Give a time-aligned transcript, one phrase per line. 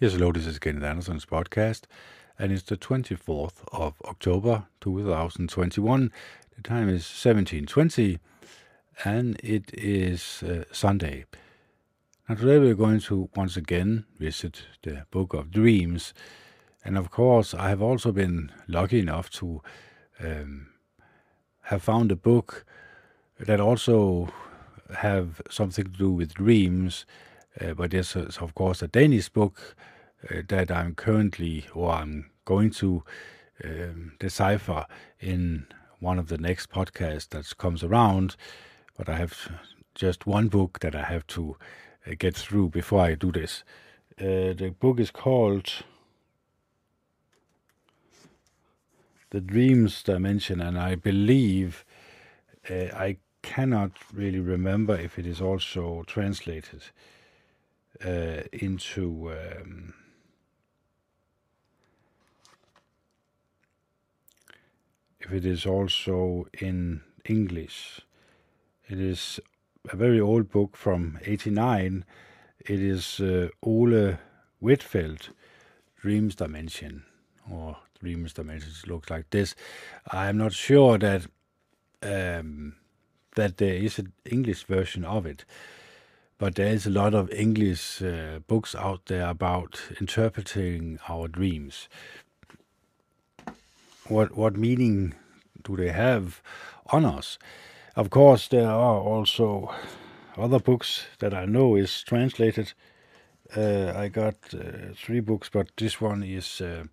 [0.00, 1.86] Yes, hello, this is Kenneth Anderson's podcast,
[2.38, 6.12] and it's the 24th of October 2021.
[6.54, 8.20] The time is 1720,
[9.04, 11.24] and it is uh, Sunday.
[12.28, 16.14] Now, today we're going to once again visit the Book of Dreams,
[16.84, 19.62] and of course, I have also been lucky enough to
[20.20, 20.68] um,
[21.62, 22.64] have found a book
[23.40, 24.28] that also
[24.96, 27.04] have something to do with dreams
[27.76, 29.76] but there's, of course, a Danish book
[30.30, 33.04] uh, that I'm currently, or I'm going to
[33.64, 34.86] um, decipher
[35.20, 35.66] in
[36.00, 38.36] one of the next podcasts that comes around.
[38.96, 39.50] But I have
[39.94, 41.56] just one book that I have to
[42.06, 43.64] uh, get through before I do this.
[44.20, 45.84] Uh, the book is called
[49.30, 51.84] The Dreams Dimension, and I believe
[52.70, 56.82] uh, I cannot really remember if it is also translated
[58.04, 59.94] uh, into um,
[65.20, 68.00] if it is also in English.
[68.88, 69.40] It is
[69.90, 72.04] a very old book from 89.
[72.60, 74.18] It is uh, Ole
[74.62, 75.30] Whitfeldt,
[76.00, 77.04] Dreams Dimension,
[77.50, 79.54] or Dreams Dimension looks like this.
[80.10, 81.26] I'm not sure that
[82.02, 82.76] um,
[83.34, 85.44] that there is an English version of it
[86.38, 91.88] but there is a lot of English uh, books out there about interpreting our dreams.
[94.06, 95.14] What what meaning
[95.62, 96.40] do they have
[96.86, 97.38] on us?
[97.96, 99.74] Of course, there are also
[100.36, 102.72] other books that I know is translated.
[103.56, 106.84] Uh, I got uh, three books, but this one is uh,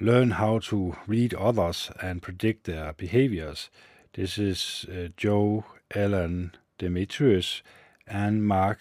[0.00, 3.70] Learn How to Read Others and Predict Their Behaviors.
[4.14, 7.62] This is uh, Joe Allen Demetrius
[8.06, 8.80] and Mark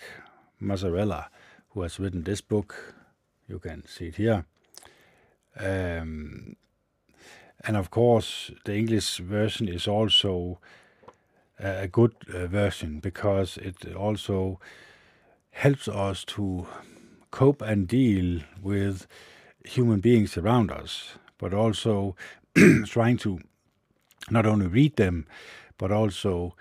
[0.62, 1.28] Mazzarella,
[1.70, 2.96] who has written this book.
[3.48, 4.46] You can see it here.
[5.58, 6.56] Um,
[7.64, 10.60] and of course, the English version is also
[11.60, 14.60] a good uh, version because it also
[15.52, 16.68] helps us to
[17.32, 19.08] cope and deal with
[19.64, 22.16] human beings around us, but also
[22.86, 23.40] trying to
[24.30, 25.26] not only read them,
[25.78, 26.56] but also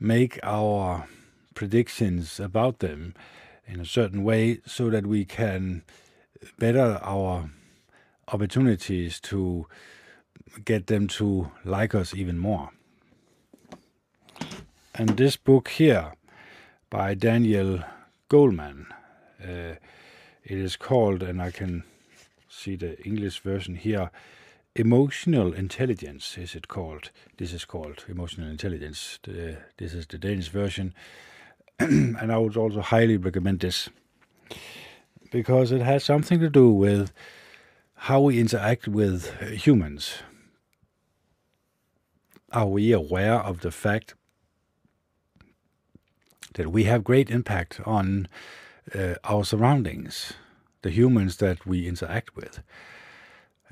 [0.00, 1.06] make our
[1.54, 3.14] predictions about them
[3.66, 5.82] in a certain way so that we can
[6.58, 7.50] better our
[8.28, 9.66] opportunities to
[10.64, 12.70] get them to like us even more.
[14.94, 16.12] And this book here
[16.88, 17.84] by Daniel
[18.28, 18.86] Goleman,
[19.42, 19.76] uh,
[20.44, 21.84] it is called, and I can
[22.48, 24.10] see the English version here,
[24.74, 27.10] emotional intelligence is it called?
[27.38, 29.18] This is called emotional intelligence.
[29.22, 30.94] The, this is the danish version.
[31.78, 33.88] And i would also highly recommend this
[35.30, 37.12] because it has something to do with
[37.94, 40.18] how we interact with humans.
[42.52, 44.14] Are we aware of the fact
[46.54, 48.28] that we have great impact on
[48.94, 50.32] uh, our surroundings
[50.82, 52.62] the humans that we interact with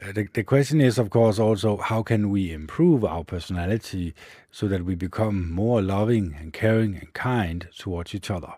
[0.03, 4.15] uh, the, the question is, of course, also how can we improve our personality
[4.51, 8.55] so that we become more loving and caring and kind towards each other?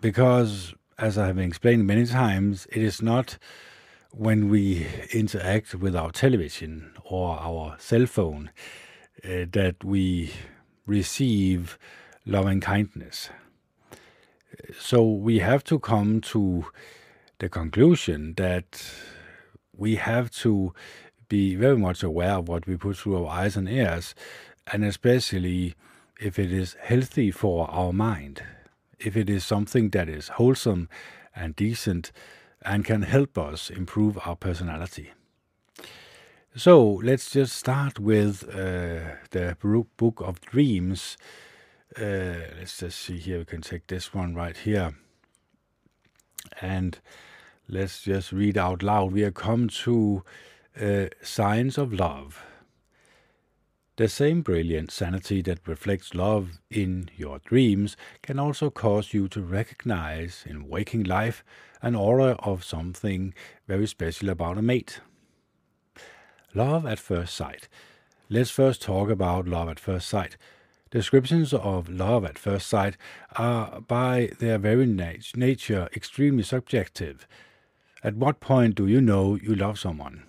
[0.00, 3.38] Because, as I have explained many times, it is not
[4.12, 8.50] when we interact with our television or our cell phone
[9.24, 10.32] uh, that we
[10.86, 11.76] receive
[12.24, 13.30] loving kindness.
[14.78, 16.66] So we have to come to
[17.38, 18.84] the conclusion that
[19.76, 20.72] we have to
[21.28, 24.14] be very much aware of what we put through our eyes and ears,
[24.72, 25.74] and especially
[26.20, 28.42] if it is healthy for our mind,
[28.98, 30.88] if it is something that is wholesome
[31.34, 32.12] and decent
[32.62, 35.12] and can help us improve our personality.
[36.56, 39.56] So let's just start with uh, the
[39.96, 41.16] Book of Dreams.
[41.98, 44.94] Uh, let's just see here, we can take this one right here.
[46.60, 47.00] And
[47.68, 49.12] Let's just read out loud.
[49.12, 50.22] We have come to
[50.78, 52.44] uh, Signs of Love.
[53.96, 59.40] The same brilliant sanity that reflects love in your dreams can also cause you to
[59.40, 61.44] recognize in waking life
[61.80, 63.32] an aura of something
[63.66, 65.00] very special about a mate.
[66.54, 67.68] Love at first sight.
[68.28, 70.36] Let's first talk about love at first sight.
[70.90, 72.96] Descriptions of love at first sight
[73.36, 77.26] are, by their very nat- nature, extremely subjective.
[78.04, 80.24] At what point do you know you love someone?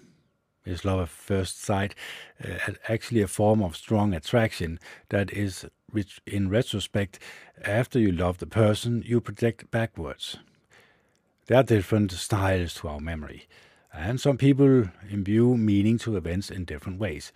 [0.64, 1.94] Is love at first sight
[2.42, 4.80] uh, actually a form of strong attraction
[5.10, 7.20] that is, which in retrospect,
[7.62, 10.38] after you love the person, you project backwards?
[11.48, 13.46] There are different styles to our memory,
[13.94, 17.34] and some people imbue meaning to events in different ways.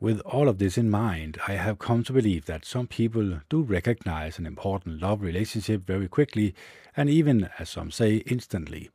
[0.00, 3.60] With all of this in mind, I have come to believe that some people do
[3.60, 6.54] recognize an important love relationship very quickly,
[7.00, 8.90] and even, as some say, instantly.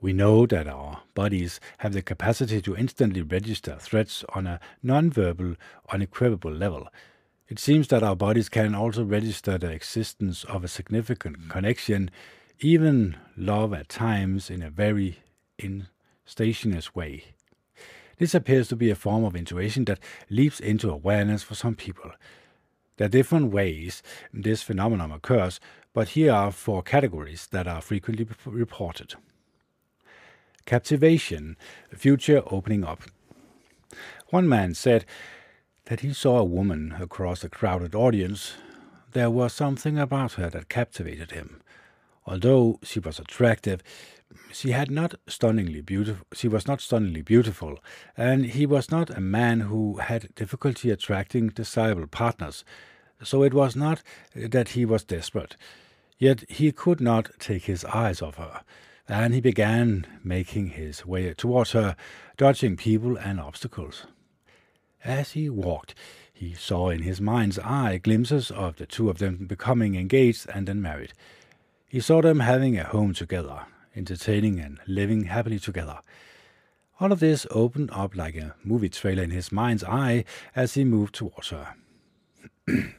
[0.00, 5.56] We know that our bodies have the capacity to instantly register threats on a non-verbal,
[5.90, 6.88] unequivocal level.
[7.46, 12.10] It seems that our bodies can also register the existence of a significant connection,
[12.58, 15.18] even love at times in a very
[15.58, 17.24] instantaneous way.
[18.16, 20.00] This appears to be a form of intuition that
[20.30, 22.12] leaps into awareness for some people.
[23.00, 25.58] There are different ways this phenomenon occurs,
[25.94, 29.14] but here are four categories that are frequently reported.
[30.66, 31.56] Captivation,
[31.96, 33.04] future opening up.
[34.28, 35.06] One man said
[35.86, 38.52] that he saw a woman across a crowded audience.
[39.12, 41.62] There was something about her that captivated him.
[42.26, 43.82] Although she was attractive,
[44.52, 47.78] she had not stunningly beautiful she was not stunningly beautiful
[48.16, 52.64] and he was not a man who had difficulty attracting desirable partners
[53.22, 54.02] so it was not
[54.34, 55.56] that he was desperate
[56.18, 58.62] yet he could not take his eyes off her
[59.10, 61.96] and he began making his way towards her
[62.36, 64.06] dodging people and obstacles.
[65.04, 65.94] As he walked
[66.32, 70.66] he saw in his mind's eye glimpses of the two of them becoming engaged and
[70.66, 71.12] then married.
[71.88, 73.66] He saw them having a home together
[74.00, 76.00] entertaining and living happily together.
[76.98, 80.24] All of this opened up like a movie trailer in his mind's eye
[80.56, 81.74] as he moved towards her.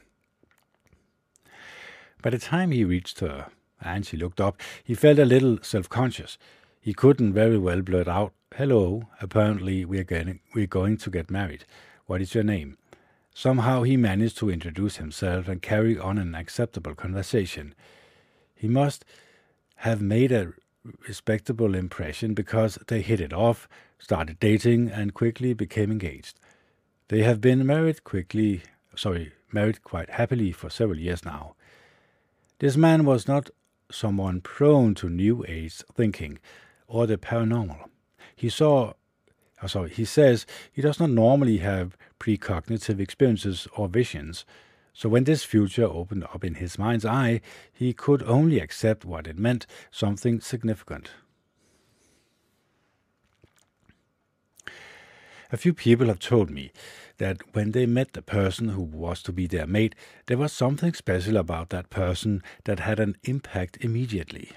[2.22, 3.48] By the time he reached her
[3.80, 6.38] and she looked up, he felt a little self conscious.
[6.80, 10.06] He couldn't very well blurt out, Hello, apparently we're
[10.54, 11.64] we're going to get married.
[12.06, 12.78] What is your name?
[13.34, 17.74] Somehow he managed to introduce himself and carry on an acceptable conversation.
[18.54, 19.04] He must
[19.76, 20.52] have made a
[21.06, 23.68] respectable impression because they hit it off,
[23.98, 26.38] started dating, and quickly became engaged.
[27.08, 28.62] They have been married quickly,
[28.96, 31.54] sorry, married quite happily for several years now.
[32.58, 33.50] This man was not
[33.90, 36.38] someone prone to New Age thinking
[36.86, 37.88] or the paranormal.
[38.34, 38.92] He saw,
[39.62, 44.44] oh, sorry, he says he does not normally have precognitive experiences or visions,
[44.92, 47.40] so when this future opened up in his mind's eye,
[47.72, 51.10] he could only accept what it meant something significant.
[55.50, 56.72] A few people have told me
[57.18, 59.94] that when they met the person who was to be their mate,
[60.26, 64.52] there was something special about that person that had an impact immediately.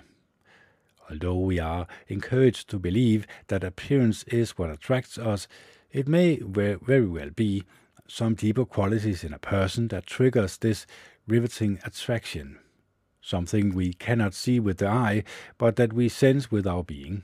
[1.10, 5.48] Although we are encouraged to believe that appearance is what attracts us,
[5.92, 7.64] it may very well be
[8.07, 10.86] some deeper qualities in a person that triggers this
[11.28, 12.60] riveting attraction,
[13.22, 15.24] something we cannot see with the eye,
[15.57, 17.24] but that we sense with our being.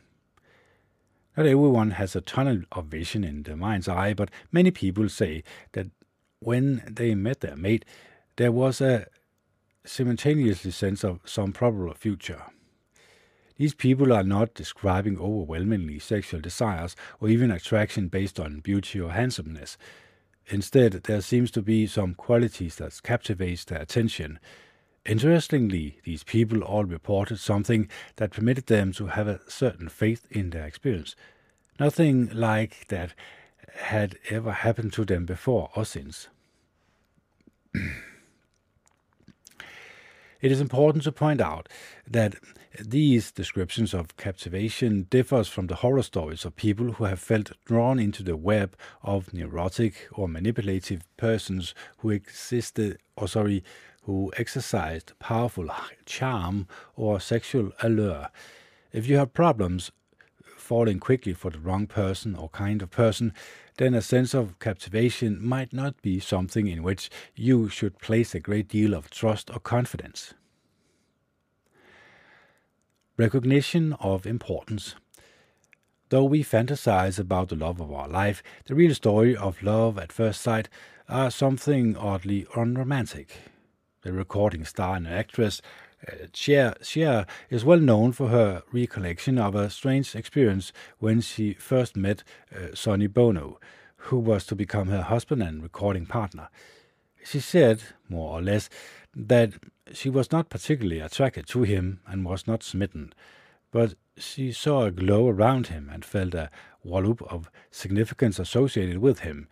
[1.37, 5.43] Not everyone has a tunnel of vision in the mind's eye, but many people say
[5.71, 5.87] that
[6.39, 7.85] when they met their mate,
[8.35, 9.05] there was a
[9.85, 12.43] simultaneously sense of some probable future.
[13.57, 19.11] These people are not describing overwhelmingly sexual desires or even attraction based on beauty or
[19.11, 19.77] handsomeness.
[20.47, 24.39] Instead, there seems to be some qualities that captivates their attention.
[25.05, 30.49] Interestingly, these people all reported something that permitted them to have a certain faith in
[30.49, 31.15] their experience.
[31.79, 33.13] Nothing like that
[33.75, 36.27] had ever happened to them before or since.
[40.41, 41.69] It is important to point out
[42.07, 42.35] that
[42.79, 47.99] these descriptions of captivation differs from the horror stories of people who have felt drawn
[47.99, 53.63] into the web of neurotic or manipulative persons who existed or sorry
[54.03, 55.69] who exercised powerful
[56.05, 58.29] charm or sexual allure.
[58.91, 59.91] If you have problems
[60.57, 63.33] falling quickly for the wrong person or kind of person,
[63.77, 68.39] then a sense of captivation might not be something in which you should place a
[68.39, 70.33] great deal of trust or confidence.
[73.21, 74.95] Recognition of importance.
[76.09, 80.11] Though we fantasize about the love of our life, the real story of love at
[80.11, 80.69] first sight
[81.07, 83.37] are something oddly unromantic.
[84.01, 85.61] The recording star and actress
[86.07, 91.53] uh, Cher, Cher is well known for her recollection of a strange experience when she
[91.53, 93.59] first met uh, Sonny Bono,
[93.97, 96.49] who was to become her husband and recording partner.
[97.23, 98.67] She said, more or less,
[99.15, 99.53] that
[99.93, 103.13] she was not particularly attracted to him and was not smitten,
[103.71, 106.49] but she saw a glow around him and felt a
[106.83, 109.47] wallop of significance associated with him.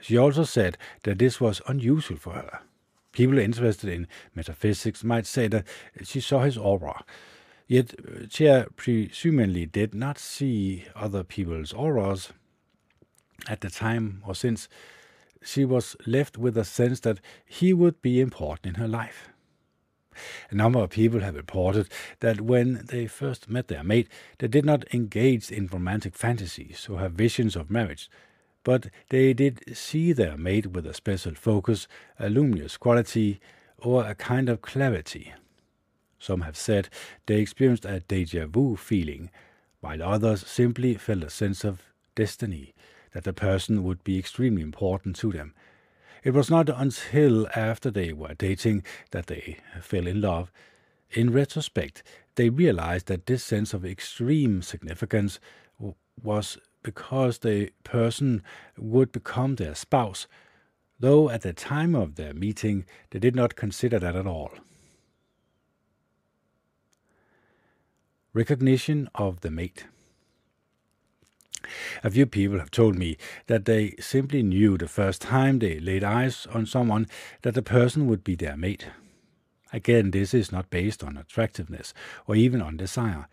[0.00, 2.60] She also said that this was unusual for her.
[3.12, 5.66] People interested in metaphysics might say that
[6.02, 7.04] she saw his aura.
[7.66, 7.94] Yet
[8.30, 12.32] Cher presumably did not see other people's auras
[13.48, 14.68] at the time or since
[15.44, 19.28] she was left with a sense that he would be important in her life.
[20.50, 21.88] A number of people have reported
[22.20, 24.08] that when they first met their mate,
[24.38, 28.08] they did not engage in romantic fantasies or have visions of marriage,
[28.62, 33.40] but they did see their mate with a special focus, a luminous quality,
[33.78, 35.34] or a kind of clarity.
[36.18, 36.88] Some have said
[37.26, 39.30] they experienced a deja vu feeling,
[39.80, 41.82] while others simply felt a sense of
[42.14, 42.72] destiny,
[43.14, 45.54] that the person would be extremely important to them,
[46.22, 50.50] it was not until after they were dating that they fell in love.
[51.10, 52.02] In retrospect,
[52.34, 55.38] they realized that this sense of extreme significance
[56.22, 58.42] was because the person
[58.76, 60.26] would become their spouse,
[60.98, 64.52] though at the time of their meeting they did not consider that at all.
[68.32, 69.86] Recognition of the mate.
[72.02, 73.16] A few people have told me
[73.46, 77.06] that they simply knew the first time they laid eyes on someone
[77.42, 78.86] that the person would be their mate.
[79.72, 81.92] Again, this is not based on attractiveness
[82.26, 83.26] or even on desire.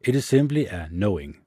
[0.00, 1.38] It is simply a knowing.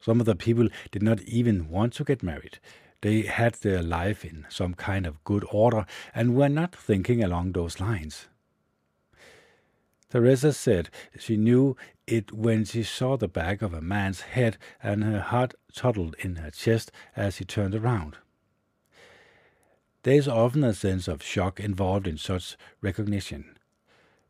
[0.00, 2.58] Some of the people did not even want to get married.
[3.00, 7.52] They had their life in some kind of good order and were not thinking along
[7.52, 8.28] those lines.
[10.10, 10.88] Teresa said
[11.18, 15.54] she knew it when she saw the back of a man's head and her heart
[15.74, 18.16] tottered in her chest as he turned around.
[20.04, 23.56] There is often a sense of shock involved in such recognition.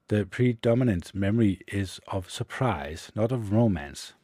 [0.08, 4.14] The predominant memory is of surprise, not of romance.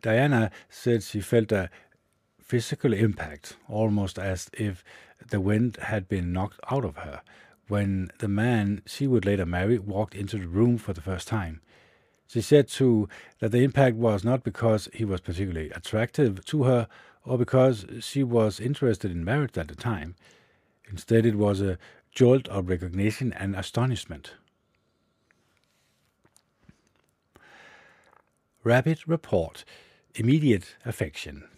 [0.00, 1.70] Diana said she felt a
[2.40, 4.82] physical impact, almost as if
[5.32, 7.22] the wind had been knocked out of her,
[7.66, 11.60] when the man she would later marry walked into the room for the first time.
[12.28, 13.08] She said, too,
[13.40, 16.86] that the impact was not because he was particularly attractive to her
[17.24, 20.16] or because she was interested in marriage at the time.
[20.90, 21.78] Instead, it was a
[22.10, 24.34] jolt of recognition and astonishment.
[28.64, 29.64] Rapid report,
[30.14, 31.48] immediate affection.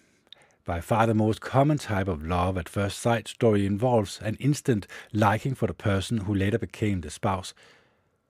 [0.64, 4.86] By far the most common type of love at first sight story involves an instant
[5.12, 7.52] liking for the person who later became the spouse.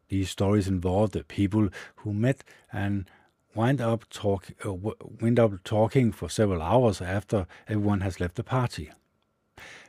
[0.09, 3.09] These stories involve the people who met and
[3.55, 8.43] wind up, talk, uh, wind up talking for several hours after everyone has left the
[8.43, 8.91] party.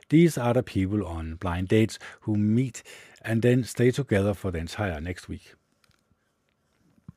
[0.08, 2.84] These are the people on blind dates who meet
[3.22, 5.54] and then stay together for the entire next week,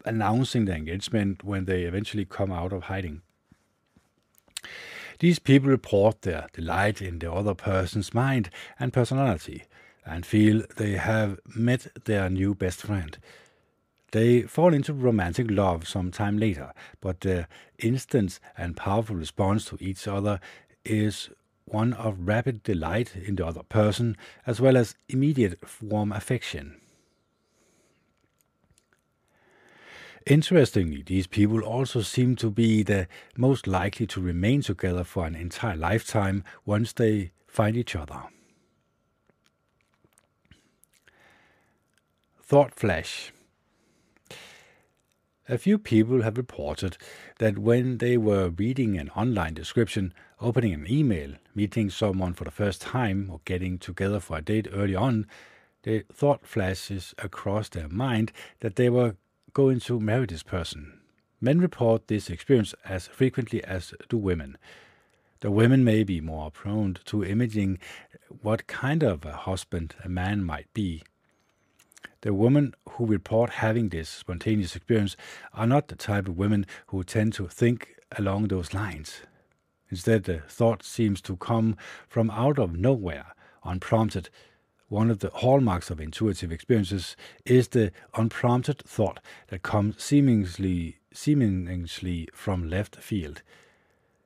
[0.06, 3.22] announcing the engagement when they eventually come out of hiding.
[5.20, 8.50] These people report their delight in the other person's mind
[8.80, 9.64] and personality
[10.06, 13.18] and feel they have met their new best friend.
[14.12, 17.48] They fall into romantic love some time later, but the
[17.78, 20.40] instant and powerful response to each other
[20.86, 21.30] is
[21.66, 24.16] one of rapid delight in the other person
[24.48, 26.80] as well as immediate warm affection.
[30.26, 33.08] Interestingly, these people also seem to be the
[33.38, 38.24] most likely to remain together for an entire lifetime once they find each other.
[42.44, 43.32] Thought Flash
[45.48, 46.98] A few people have reported
[47.38, 52.52] that when they were reading an online description, opening an email, meeting someone for the
[52.52, 55.28] first time, or getting together for a date early on,
[55.84, 59.16] the thought flashes across their mind that they were
[59.60, 61.02] going to marry this person.
[61.42, 64.58] Men report this experience as frequently as do women.
[65.42, 67.78] The women may be more prone to imaging
[68.42, 71.04] what kind of a husband a man might be.
[72.22, 75.18] The women who report having this spontaneous experience
[75.54, 79.24] are not the type of women who tend to think along those lines.
[79.90, 81.76] Instead, the thought seems to come
[82.08, 83.36] from out of nowhere,
[83.66, 84.30] unprompted,
[84.90, 87.16] one of the hallmarks of intuitive experiences
[87.46, 93.44] is the unprompted thought that comes seemingly, seemingly from left field.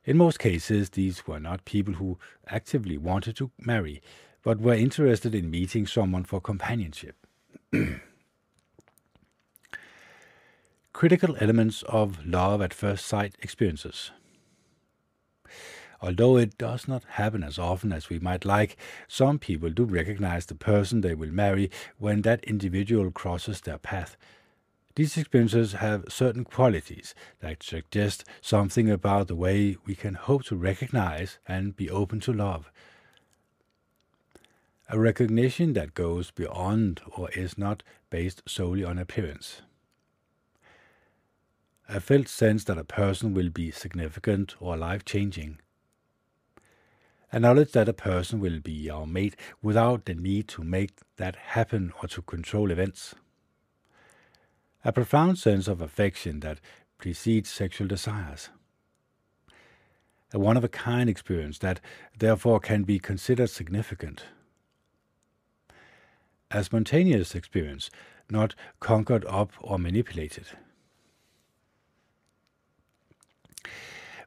[0.06, 2.18] In most cases, these were not people who
[2.48, 4.02] actively wanted to marry,
[4.42, 7.16] but were interested in meeting someone for companionship.
[10.92, 14.10] Critical elements of love at first sight experiences.
[16.04, 18.76] Although it does not happen as often as we might like,
[19.08, 24.18] some people do recognize the person they will marry when that individual crosses their path.
[24.96, 30.56] These experiences have certain qualities that suggest something about the way we can hope to
[30.56, 32.70] recognize and be open to love.
[34.88, 39.62] a recognition that goes beyond or is not based solely on appearance.
[41.88, 45.58] A felt sense that a person will be significant or life changing.
[47.34, 51.34] A knowledge that a person will be our mate without the need to make that
[51.34, 53.16] happen or to control events.
[54.84, 56.60] A profound sense of affection that
[56.96, 58.50] precedes sexual desires.
[60.32, 61.80] A one of a kind experience that
[62.16, 64.26] therefore can be considered significant.
[66.52, 67.90] A spontaneous experience,
[68.30, 70.46] not conquered up or manipulated.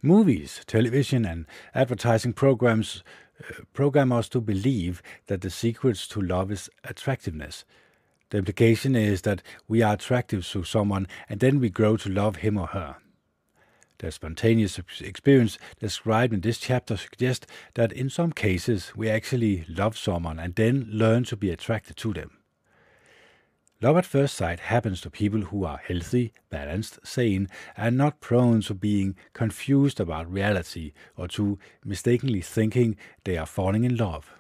[0.02, 3.04] Movies, television, and advertising programs
[3.40, 7.66] uh, program us to believe that the secret to love is attractiveness.
[8.30, 12.38] The implication is that we are attractive to someone and then we grow to love
[12.38, 12.98] him or her.
[14.00, 19.98] The spontaneous experience described in this chapter suggests that in some cases we actually love
[19.98, 22.37] someone and then learn to be attracted to them.
[23.80, 28.60] Love at first sight happens to people who are healthy, balanced, sane, and not prone
[28.60, 34.34] to being confused about reality or to mistakenly thinking they are falling in love.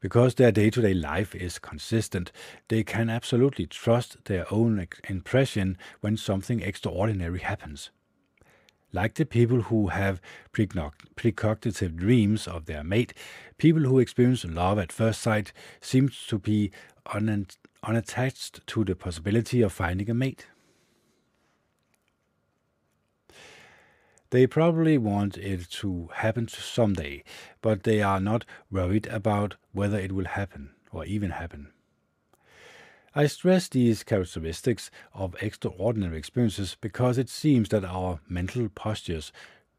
[0.00, 2.30] Because their day to day life is consistent,
[2.68, 7.90] they can absolutely trust their own impression when something extraordinary happens.
[8.92, 10.20] Like the people who have
[10.52, 13.14] precognitive dreams of their mate,
[13.56, 16.70] people who experience love at first sight seem to be
[17.82, 20.46] unattached to the possibility of finding a mate.
[24.30, 27.24] They probably want it to happen someday,
[27.62, 31.72] but they are not worried about whether it will happen or even happen.
[33.12, 39.32] I stress these characteristics of extraordinary experiences because it seems that our mental postures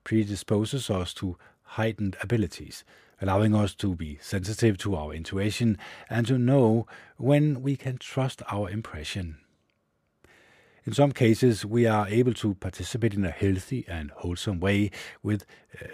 [0.03, 2.83] predisposes us to heightened abilities,
[3.21, 5.77] allowing us to be sensitive to our intuition
[6.09, 6.87] and to know
[7.17, 9.37] when we can trust our impression.
[10.83, 14.89] In some cases, we are able to participate in a healthy and wholesome way
[15.21, 15.45] with
[15.79, 15.85] uh,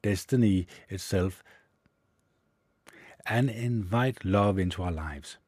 [0.00, 1.42] destiny itself
[3.26, 5.38] and invite love into our lives.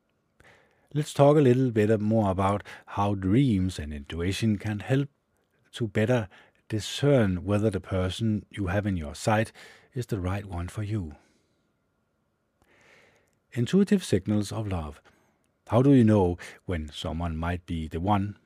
[0.93, 5.09] Let's talk a little bit more about how dreams and intuition can help
[5.73, 6.29] to better
[6.69, 9.53] discern whether the person you have in your sight
[9.95, 11.15] is the right one for you.
[13.53, 15.01] Intuitive signals of love.
[15.69, 18.37] How do you know when someone might be the one?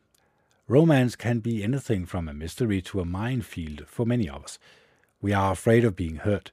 [0.68, 4.58] Romance can be anything from a mystery to a minefield for many of us.
[5.20, 6.52] We are afraid of being hurt,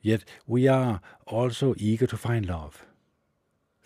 [0.00, 2.84] yet we are also eager to find love.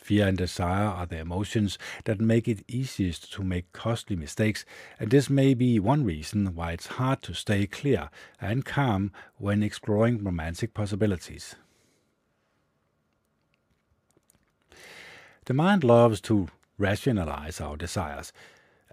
[0.07, 4.65] Fear and desire are the emotions that make it easiest to make costly mistakes,
[5.01, 8.09] and this may be one reason why it's hard to stay clear
[8.41, 11.57] and calm when exploring romantic possibilities.
[15.47, 18.33] The mind loves to rationalize our desires,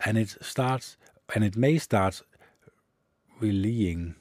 [0.04, 0.98] and it starts
[1.36, 2.24] and it may start
[3.40, 4.16] relaying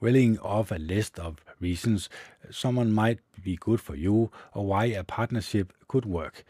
[0.00, 2.08] Reeling off a list of reasons
[2.50, 6.44] someone might be good for you or why a partnership could work.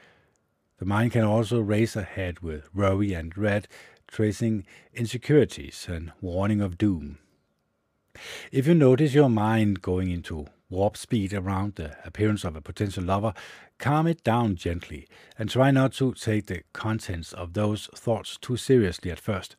[0.79, 3.67] The mind can also race ahead with worry and dread,
[4.07, 7.19] tracing insecurities and warning of doom.
[8.51, 13.05] If you notice your mind going into warp speed around the appearance of a potential
[13.05, 13.33] lover,
[13.79, 18.57] calm it down gently and try not to take the contents of those thoughts too
[18.57, 19.57] seriously at first.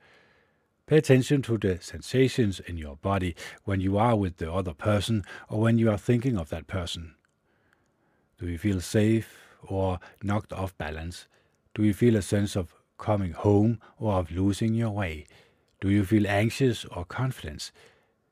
[0.89, 5.23] Pay attention to the sensations in your body when you are with the other person
[5.47, 7.13] or when you are thinking of that person.
[8.39, 11.28] Do you feel safe or knocked off balance?
[11.75, 15.28] Do you feel a sense of coming home or of losing your way?
[15.80, 17.71] Do you feel anxious or confidence?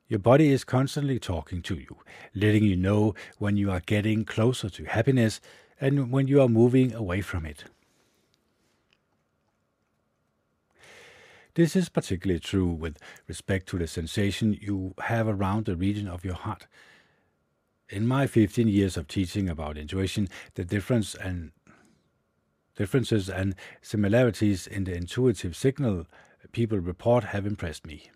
[0.08, 1.98] Your body is constantly talking to you,
[2.34, 5.40] letting you know when you are getting closer to happiness
[5.80, 7.66] and when you are moving away from it.
[11.58, 16.24] This is particularly true with respect to the sensation you have around the region of
[16.24, 16.68] your heart.
[17.90, 21.52] In my 15 years of teaching about intuition, the difference and
[22.76, 26.06] differences and similarities in the intuitive signal
[26.52, 28.12] people report have impressed me.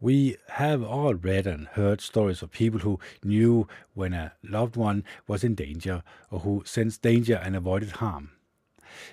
[0.00, 5.04] We have all read and heard stories of people who knew when a loved one
[5.26, 8.30] was in danger or who sensed danger and avoided harm.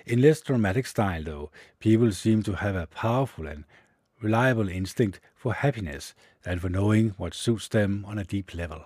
[0.06, 3.64] In less dramatic style, though, people seem to have a powerful and
[4.20, 8.84] reliable instinct for happiness and for knowing what suits them on a deep level.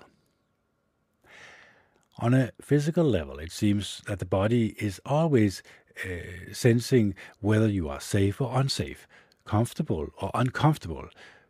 [2.19, 5.63] On a physical level, it seems that the body is always
[6.05, 9.07] uh, sensing whether you are safe or unsafe,
[9.45, 11.09] comfortable or uncomfortable,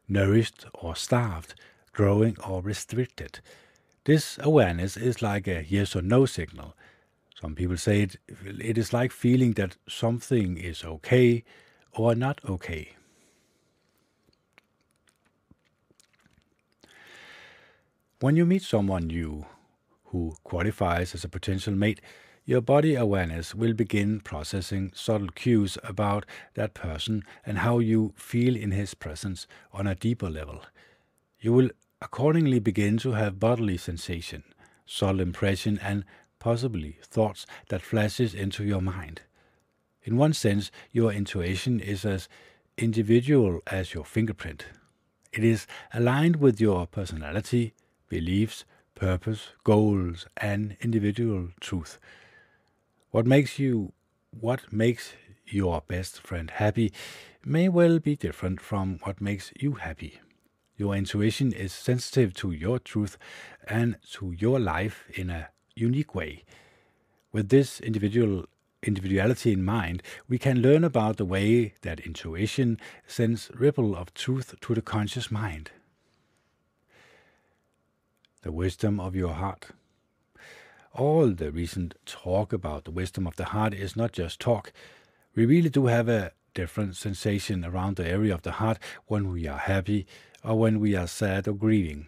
[0.09, 1.55] nourished or starved,
[1.93, 3.41] growing or restricted.
[4.05, 6.75] This awareness is like a yes or no signal.
[7.41, 11.43] Some people say it, it is like feeling that something is okay
[11.93, 12.97] or not okay.
[18.21, 19.47] When you meet someone new
[20.07, 22.03] who qualifies as a potential mate,
[22.45, 28.55] your body awareness will begin processing subtle cues about that person and how you feel
[28.55, 30.61] in his presence on a deeper level.
[31.39, 31.71] You will
[32.03, 34.43] accordingly begin to have bodily sensation,
[34.85, 36.05] subtle impression, and
[36.41, 39.23] possibly thoughts that flashes into your mind.
[40.03, 42.29] In one sense, your intuition is as
[42.77, 44.65] individual as your fingerprint.
[45.33, 47.75] It is aligned with your personality,
[48.09, 48.65] beliefs,
[48.97, 52.01] purpose, goals, and individual truth.
[53.11, 53.93] What makes you
[54.31, 55.13] what makes
[55.47, 56.93] your best friend happy
[57.45, 60.21] may well be different from what makes you happy.
[60.77, 63.19] Your intuition is sensitive to your truth
[63.67, 65.49] and to your life in a
[65.81, 66.45] unique way.
[67.33, 68.47] With this individual
[68.83, 74.55] individuality in mind, we can learn about the way that intuition sends ripple of truth
[74.61, 75.71] to the conscious mind.
[78.43, 79.69] The wisdom of your heart.
[80.93, 84.73] All the recent talk about the wisdom of the heart is not just talk.
[85.35, 89.47] We really do have a different sensation around the area of the heart when we
[89.47, 90.07] are happy
[90.43, 92.07] or when we are sad or grieving.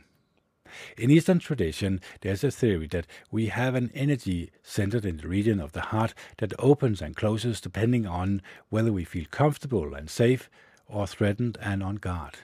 [0.97, 5.61] In Eastern tradition, there's a theory that we have an energy centered in the region
[5.61, 10.49] of the heart that opens and closes depending on whether we feel comfortable and safe
[10.87, 12.37] or threatened and on guard.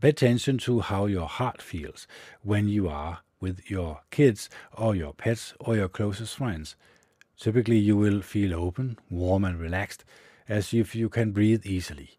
[0.00, 2.06] Pay attention to how your heart feels
[2.42, 6.76] when you are with your kids or your pets or your closest friends.
[7.38, 10.04] Typically, you will feel open, warm, and relaxed,
[10.48, 12.16] as if you can breathe easily.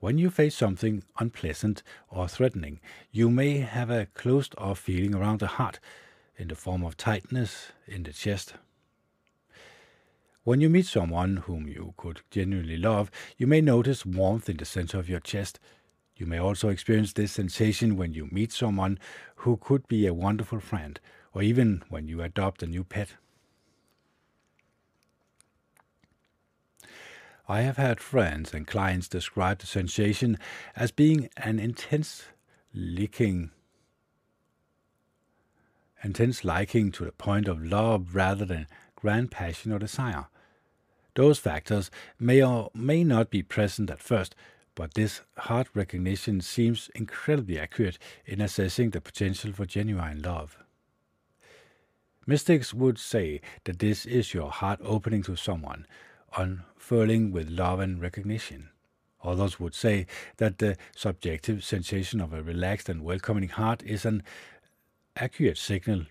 [0.00, 2.80] When you face something unpleasant or threatening,
[3.12, 5.78] you may have a closed off feeling around the heart
[6.38, 8.54] in the form of tightness in the chest.
[10.42, 14.64] When you meet someone whom you could genuinely love, you may notice warmth in the
[14.64, 15.60] center of your chest.
[16.16, 18.98] You may also experience this sensation when you meet someone
[19.36, 20.98] who could be a wonderful friend,
[21.34, 23.16] or even when you adopt a new pet.
[27.50, 30.38] I have had friends and clients describe the sensation
[30.76, 32.26] as being an intense
[32.72, 33.50] licking,
[36.04, 40.28] intense liking to the point of love rather than grand passion or desire.
[41.16, 44.36] Those factors may or may not be present at first,
[44.76, 50.56] but this heart recognition seems incredibly accurate in assessing the potential for genuine love.
[52.28, 55.84] Mystics would say that this is your heart opening to someone,
[56.36, 58.70] unfurling with love and recognition.
[59.22, 60.06] Others would say
[60.38, 64.22] that the subjective sensation of a relaxed and welcoming heart is an
[65.16, 66.06] accurate signal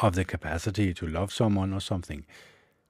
[0.00, 2.24] of the capacity to love someone or something.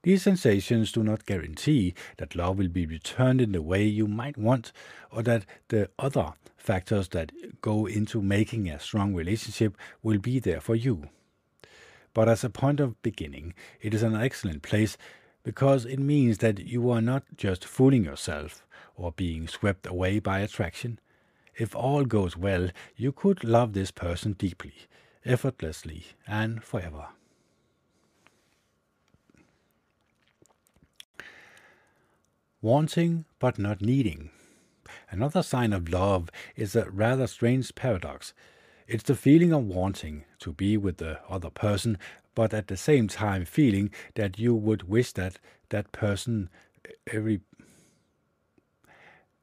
[0.03, 4.37] These sensations do not guarantee that love will be returned in the way you might
[4.37, 4.71] want,
[5.11, 7.31] or that the other factors that
[7.61, 11.09] go into making a strong relationship will be there for you
[12.13, 14.97] but as a point of beginning, it is an excellent place
[15.43, 20.39] because it means that you are not just fooling yourself or being swept away by
[20.39, 20.99] attraction.
[21.55, 24.73] If all goes well, you could love this person deeply,
[25.25, 27.07] effortlessly, and forever.
[32.61, 34.29] Wanting but not needing.
[35.09, 38.33] Another sign of love is a rather strange paradox.
[38.87, 41.97] It's the feeling of wanting to be with the other person,
[42.35, 46.49] but at the same time feeling that you would wish that that person
[46.85, 47.41] eh, every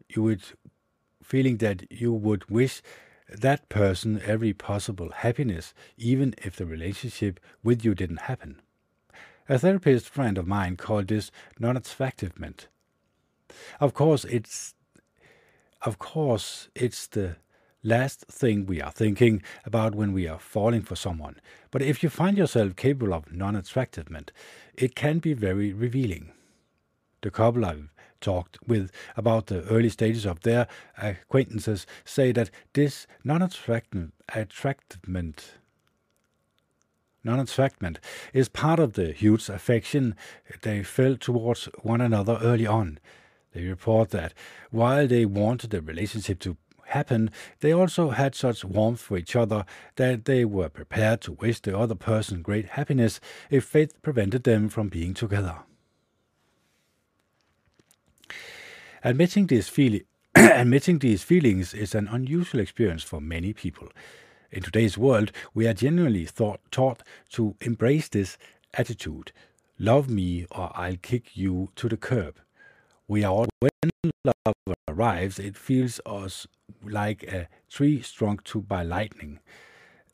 [0.08, 0.42] you would
[1.22, 2.82] feeling that you would wish
[3.28, 8.60] that person every possible happiness, even if the relationship with you didn't happen.
[9.48, 12.66] A therapist friend of mine called this non-attractivement.
[13.78, 14.74] Of course, it's
[15.82, 17.36] of course it's the
[17.82, 21.40] last thing we are thinking about when we are falling for someone.
[21.70, 24.30] But if you find yourself capable of non attractivement,
[24.74, 26.32] it can be very revealing.
[27.22, 27.90] The couple I've
[28.20, 30.66] talked with about the early stages of their
[30.98, 34.12] acquaintances say that this non attractivement
[37.22, 38.00] non-attractment
[38.32, 40.16] is part of the huge affection
[40.62, 42.98] they felt towards one another early on.
[43.52, 44.32] They report that
[44.70, 46.56] while they wanted the relationship to
[46.90, 49.64] happen, they also had such warmth for each other
[49.96, 54.68] that they were prepared to wish the other person great happiness if fate prevented them
[54.68, 55.56] from being together.
[59.02, 60.02] Admitting this feeling
[60.36, 63.88] Admitting these feelings is an unusual experience for many people.
[64.52, 68.38] In today's world, we are generally thought, taught to embrace this
[68.74, 69.32] attitude
[69.80, 72.36] love me or I'll kick you to the curb.
[73.08, 73.90] We are all, when
[74.24, 74.54] love
[75.00, 76.46] arrives, it feels us
[76.82, 79.40] like a tree struck to by lightning.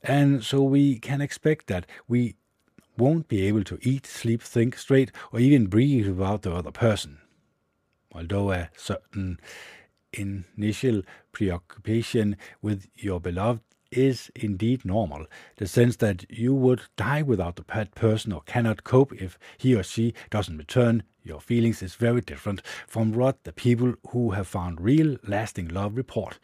[0.02, 2.36] And so we can expect that we
[2.96, 7.18] won't be able to eat, sleep, think straight, or even breathe without the other person.
[8.12, 9.40] Although a certain
[10.12, 15.26] initial preoccupation with your beloved is indeed normal.
[15.56, 19.74] The sense that you would die without the pet person or cannot cope if he
[19.74, 24.46] or she doesn't return your feelings is very different from what the people who have
[24.46, 26.38] found real lasting love report.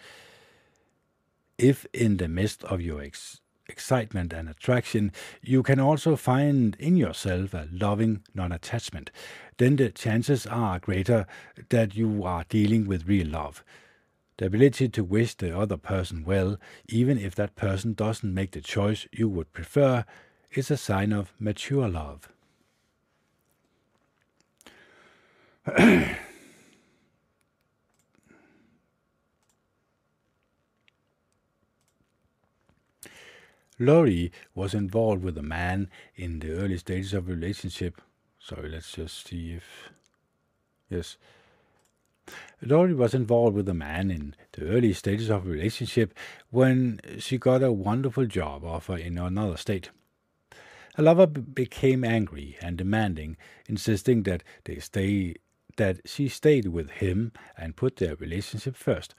[1.56, 6.96] If in the midst of your ex- excitement and attraction, you can also find in
[6.96, 9.10] yourself a loving non attachment,
[9.58, 11.26] then the chances are greater
[11.68, 13.62] that you are dealing with real love.
[14.42, 18.60] The ability to wish the other person well, even if that person doesn't make the
[18.60, 20.04] choice you would prefer,
[20.50, 22.28] is a sign of mature love.
[33.78, 38.00] Laurie was involved with a man in the early stages of a relationship.
[38.40, 39.90] Sorry, let's just see if.
[40.90, 41.16] Yes.
[42.60, 46.14] Laurie was involved with a man in the early stages of a relationship
[46.50, 49.90] when she got a wonderful job offer in another state.
[50.94, 53.36] Her lover became angry and demanding,
[53.68, 55.34] insisting that they stay
[55.76, 59.14] that she stayed with him and put their relationship first.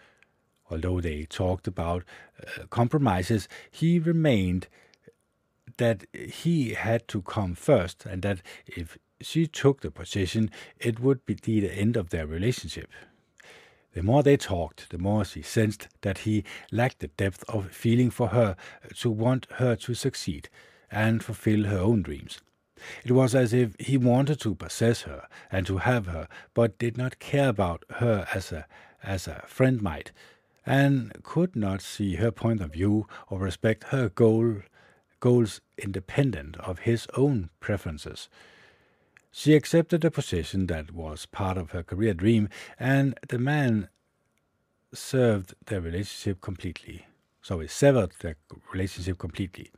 [0.69, 2.03] Although they talked about
[2.39, 4.67] uh, compromises, he remained
[5.77, 11.25] that he had to come first and that if she took the position, it would
[11.25, 12.89] be the end of their relationship.
[13.93, 18.09] The more they talked, the more she sensed that he lacked the depth of feeling
[18.09, 18.55] for her
[18.97, 20.49] to want her to succeed
[20.89, 22.41] and fulfill her own dreams.
[23.03, 26.97] It was as if he wanted to possess her and to have her, but did
[26.97, 28.65] not care about her as a
[29.03, 30.11] as a friend might,
[30.65, 34.63] and could not see her point of view or respect her goal
[35.19, 38.27] goals independent of his own preferences.
[39.35, 43.89] She accepted a position that was part of her career dream, and the man
[44.93, 47.07] served their relationship completely.
[47.41, 48.35] So he severed their
[48.71, 49.71] relationship completely.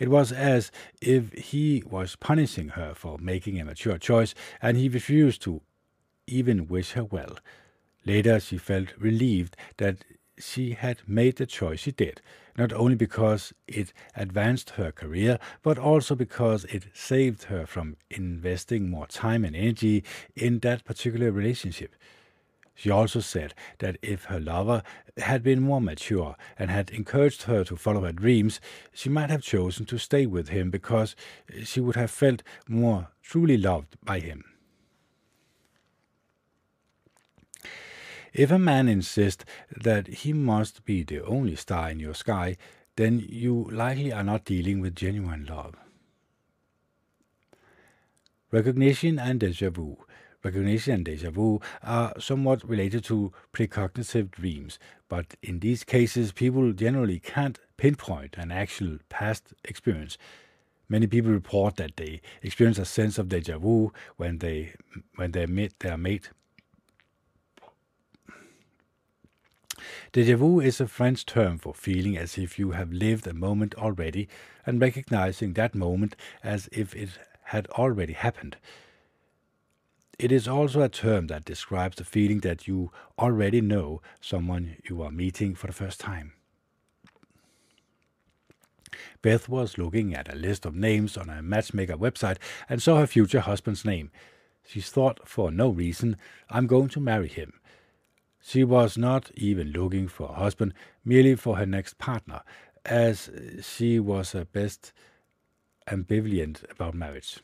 [0.00, 4.88] It was as if he was punishing her for making a mature choice, and he
[4.88, 5.62] refused to
[6.26, 7.38] even wish her well.
[8.04, 9.98] Later, she felt relieved that
[10.42, 12.20] she had made the choice she did,
[12.56, 18.90] not only because it advanced her career, but also because it saved her from investing
[18.90, 21.94] more time and energy in that particular relationship.
[22.74, 24.82] She also said that if her lover
[25.18, 28.60] had been more mature and had encouraged her to follow her dreams,
[28.92, 31.14] she might have chosen to stay with him because
[31.64, 34.51] she would have felt more truly loved by him.
[38.32, 39.44] If a man insists
[39.76, 42.56] that he must be the only star in your sky,
[42.96, 45.74] then you likely are not dealing with genuine love.
[48.50, 49.98] Recognition and deja vu.
[50.42, 56.72] Recognition and deja vu are somewhat related to precognitive dreams, but in these cases, people
[56.72, 60.16] generally can't pinpoint an actual past experience.
[60.88, 64.74] Many people report that they experience a sense of deja vu when they
[65.16, 66.30] when they meet their mate
[70.12, 73.74] Deja vu is a French term for feeling as if you have lived a moment
[73.74, 74.28] already
[74.66, 77.10] and recognizing that moment as if it
[77.44, 78.56] had already happened.
[80.18, 85.02] It is also a term that describes the feeling that you already know someone you
[85.02, 86.34] are meeting for the first time.
[89.22, 92.36] Beth was looking at a list of names on a matchmaker website
[92.68, 94.10] and saw her future husband's name.
[94.64, 96.16] She thought for no reason,
[96.50, 97.54] I'm going to marry him.
[98.42, 100.74] She was not even looking for a husband,
[101.04, 102.42] merely for her next partner,
[102.84, 103.30] as
[103.62, 104.92] she was at best
[105.86, 107.38] ambivalent about marriage.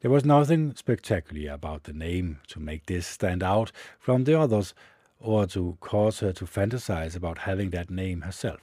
[0.00, 4.74] There was nothing spectacular about the name to make this stand out from the others
[5.18, 8.60] or to cause her to fantasize about having that name herself.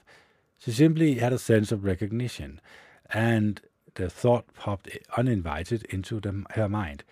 [0.57, 2.61] She simply had a sense of recognition,
[3.09, 3.59] and
[3.95, 7.03] the thought popped uninvited into the, her mind.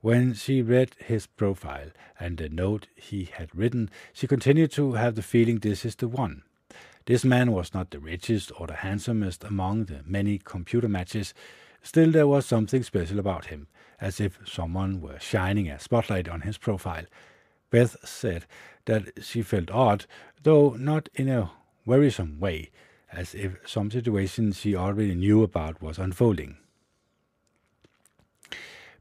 [0.00, 5.14] When she read his profile and the note he had written, she continued to have
[5.14, 6.42] the feeling this is the one.
[7.06, 11.34] This man was not the richest or the handsomest among the many computer matches.
[11.82, 13.68] Still, there was something special about him,
[14.00, 17.04] as if someone were shining a spotlight on his profile.
[17.70, 18.44] Beth said
[18.84, 20.06] that she felt odd,
[20.42, 21.50] though not in a
[21.84, 22.70] worrisome way,
[23.12, 26.58] as if some situation she already knew about was unfolding.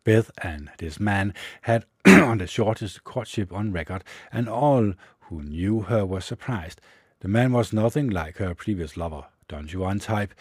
[0.05, 5.81] Beth and this man had on the shortest courtship on record, and all who knew
[5.81, 6.79] her were surprised.
[7.21, 10.35] The man was nothing like her previous lover, Don Juan type,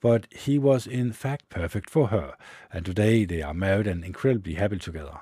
[0.00, 2.36] but he was in fact perfect for her,
[2.72, 5.18] and today they are married and incredibly happy together.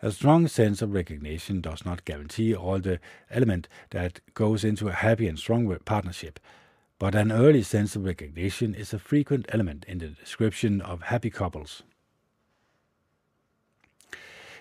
[0.00, 2.98] A strong sense of recognition does not guarantee all the
[3.30, 6.40] element that goes into a happy and strong partnership,
[6.98, 11.28] but an early sense of recognition is a frequent element in the description of happy
[11.28, 11.82] couples.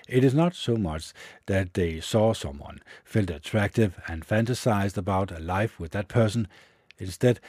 [0.10, 1.13] It is not so much
[1.45, 6.48] that they saw someone, felt attractive, and fantasized about a life with that person.
[6.98, 7.39] Instead,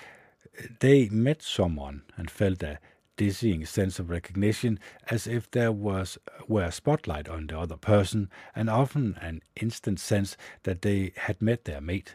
[0.81, 2.79] they met someone and felt a
[3.17, 6.19] dizzying sense of recognition as if there was
[6.49, 11.41] were a spotlight on the other person and often an instant sense that they had
[11.41, 12.15] met their mate.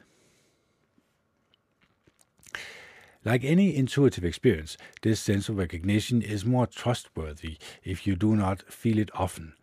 [3.23, 8.61] Like any intuitive experience, this sense of recognition is more trustworthy if you do not
[8.71, 9.53] feel it often.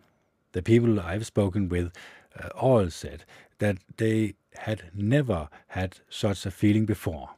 [0.53, 1.93] The people I've spoken with
[2.38, 3.25] uh, all said
[3.59, 7.31] that they had never had such a feeling before.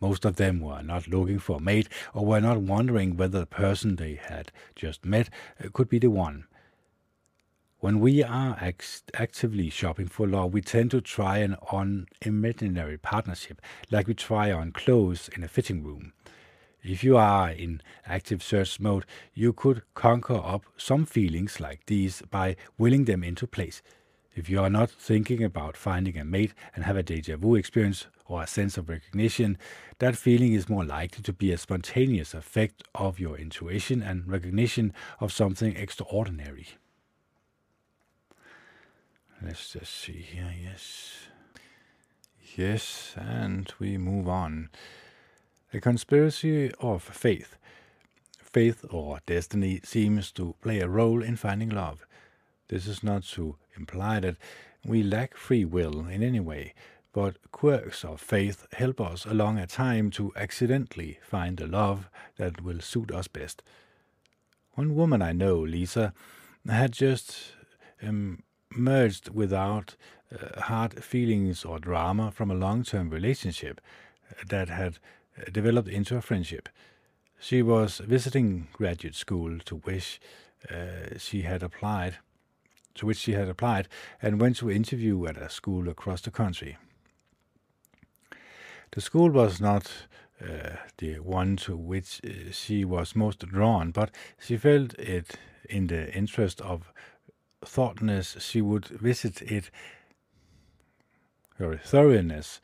[0.00, 3.46] Most of them were not looking for a mate or were not wondering whether the
[3.46, 5.28] person they had just met
[5.62, 6.46] uh, could be the one.
[7.80, 12.98] When we are act- actively shopping for love, we tend to try an on imaginary
[12.98, 16.12] partnership, like we try on clothes in a fitting room.
[16.88, 22.22] If you are in active search mode, you could conquer up some feelings like these
[22.30, 23.82] by willing them into place.
[24.34, 28.06] If you are not thinking about finding a mate and have a deja vu experience
[28.24, 29.58] or a sense of recognition,
[29.98, 34.94] that feeling is more likely to be a spontaneous effect of your intuition and recognition
[35.20, 36.68] of something extraordinary.
[39.42, 41.12] Let's just see here, yes.
[42.56, 44.70] Yes, and we move on.
[45.70, 47.58] A conspiracy of faith.
[48.40, 52.06] Faith or destiny seems to play a role in finding love.
[52.68, 54.36] This is not to imply that
[54.82, 56.72] we lack free will in any way,
[57.12, 62.62] but quirks of faith help us along a time to accidentally find the love that
[62.62, 63.62] will suit us best.
[64.72, 66.14] One woman I know, Lisa,
[66.66, 67.52] had just
[68.00, 69.96] emerged without
[70.32, 73.82] uh, hard feelings or drama from a long term relationship
[74.48, 74.98] that had
[75.52, 76.68] developed into a friendship.
[77.38, 80.20] She was visiting graduate school to which
[80.70, 82.16] uh, she had applied,
[82.94, 83.88] to which she had applied,
[84.20, 86.76] and went to interview at a school across the country.
[88.90, 89.90] The school was not
[90.42, 95.88] uh, the one to which uh, she was most drawn, but she felt it in
[95.88, 96.92] the interest of
[97.64, 99.70] thoughtness she would visit it,
[101.58, 102.60] her thoroughness,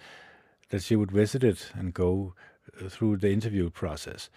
[0.70, 2.34] that she would visit it and go
[2.88, 4.30] through the interview process.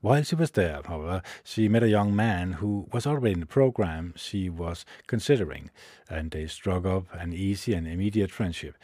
[0.00, 3.46] While she was there, however, she met a young man who was already in the
[3.46, 5.70] program she was considering,
[6.10, 8.76] and they struck up an easy and immediate friendship.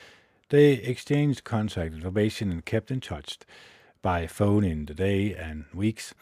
[0.50, 3.38] They exchanged contact information and kept in touch
[4.00, 6.14] by phone in the day and weeks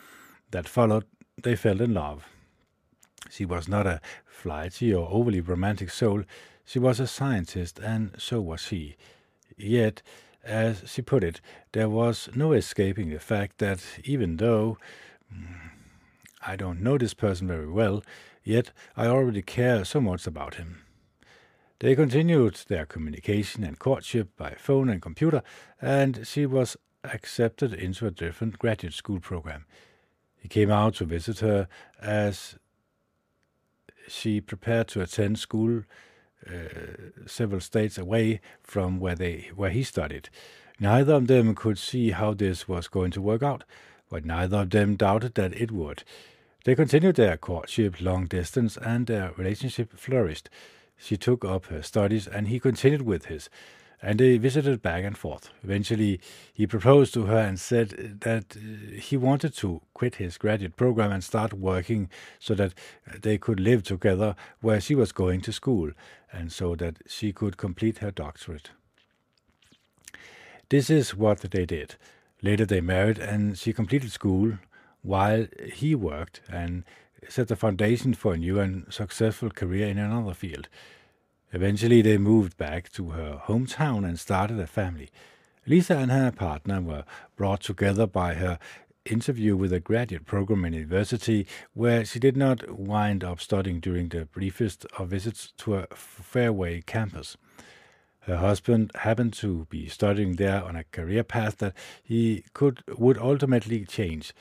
[0.51, 1.05] that followed.
[1.42, 2.27] They fell in love.
[3.31, 6.22] She was not a flighty or overly romantic soul.
[6.64, 8.96] She was a scientist, and so was he.
[9.59, 10.03] Yet
[10.47, 11.41] as she put it,
[11.73, 14.79] there was no escaping the fact that even though
[15.33, 15.71] mm,
[16.47, 18.03] I don't know this person very well,
[18.45, 20.83] yet I already care so much about him.
[21.81, 25.43] They continued their communication and courtship by phone and computer,
[25.83, 29.67] and she was accepted into a different graduate school program.
[30.37, 31.69] He came out to visit her
[32.01, 32.57] as
[34.09, 35.83] she prepared to attend school
[36.49, 40.29] Uh, several states away from where they where he studied.
[40.79, 43.64] Neither of them could see how this was going to work out,
[44.11, 46.05] but neither of them doubted that it would.
[46.64, 50.50] They continued their courtship long distance, and their relationship flourished.
[50.96, 53.48] She took up her studies, and he continued with his
[54.03, 55.51] and they visited back and forth.
[55.63, 56.21] Eventually,
[56.53, 61.13] he proposed to her and said that uh, he wanted to quit his graduate program
[61.13, 62.75] and start working so that
[63.23, 65.90] they could live together where she was going to school
[66.33, 68.71] and so that she could complete her doctorate.
[70.69, 71.94] This is what they did.
[72.42, 74.59] Later, they married and she completed school
[75.03, 76.85] while he worked and
[77.29, 80.69] set the foundation for a new and successful career in another field.
[81.57, 85.09] Eventually, they moved back to her hometown and started a family.
[85.67, 87.04] Lisa and her partner were
[87.35, 88.59] brought together by her
[89.07, 94.11] interview with a graduate program in university where she did not wind up studying during
[94.11, 97.38] the briefest of visits to a Fairway campus.
[98.21, 103.17] Her husband happened to be studying there on a career path that he could would
[103.17, 104.35] ultimately change.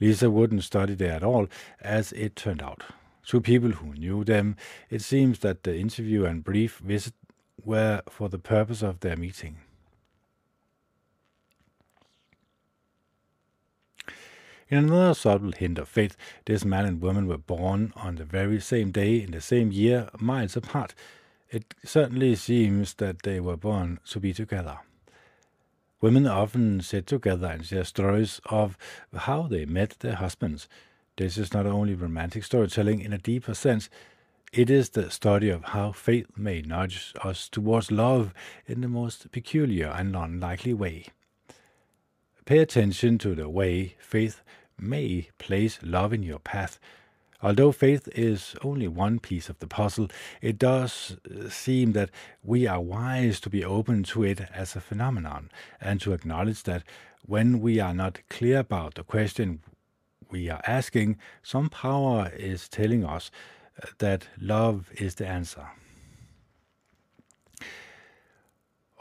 [0.00, 1.46] Lisa wouldn't study there at all,
[1.80, 2.82] as it turned out.
[3.28, 4.56] To people who knew them,
[4.88, 7.12] it seems that the interview and brief visit
[7.62, 9.58] were for the purpose of their meeting.
[14.70, 16.16] In another subtle hint of fate,
[16.46, 20.08] this man and woman were born on the very same day in the same year,
[20.18, 20.94] miles apart.
[21.50, 24.78] It certainly seems that they were born to be together.
[26.00, 28.78] Women often sit together and share stories of
[29.14, 30.66] how they met their husbands.
[31.18, 33.90] This is not only romantic storytelling in a deeper sense,
[34.52, 38.32] it is the study of how faith may nudge us towards love
[38.66, 41.06] in the most peculiar and unlikely way.
[42.44, 44.42] Pay attention to the way faith
[44.78, 46.78] may place love in your path.
[47.42, 50.08] Although faith is only one piece of the puzzle,
[50.40, 51.16] it does
[51.48, 52.10] seem that
[52.44, 55.50] we are wise to be open to it as a phenomenon
[55.80, 56.84] and to acknowledge that
[57.26, 59.62] when we are not clear about the question
[60.30, 63.30] we are asking, some power is telling us
[63.82, 65.68] uh, that love is the answer.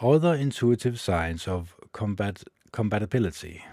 [0.02, 3.64] Other intuitive signs of combat, compatibility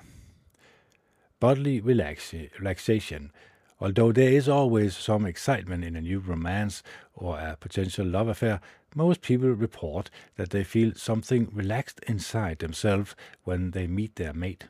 [1.44, 3.30] bodily relaxation.
[3.78, 6.82] Although there is always some excitement in a new romance
[7.14, 8.62] or a potential love affair,
[8.94, 14.64] most people report that they feel something relaxed inside themselves when they meet their mate.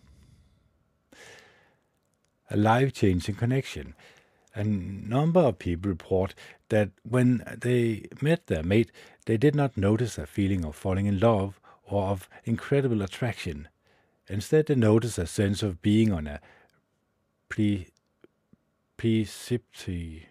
[2.51, 3.95] A life changing connection.
[4.55, 6.35] A number of people report
[6.69, 8.93] that when they met their mate,
[9.27, 13.69] they did not notice a feeling of falling in love or of incredible attraction.
[14.29, 16.41] Instead, they noticed a sense of being on a
[17.49, 17.89] pre,
[18.97, 20.25] precipice,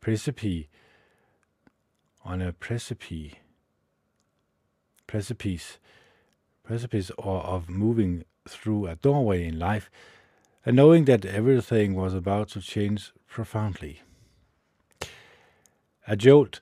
[0.00, 0.66] precipice,
[2.24, 3.32] on a precipice,
[5.06, 5.78] precipice,
[6.62, 9.90] precipice, or of moving through a doorway in life,
[10.64, 14.02] and knowing that everything was about to change profoundly.
[16.06, 16.60] A jolt.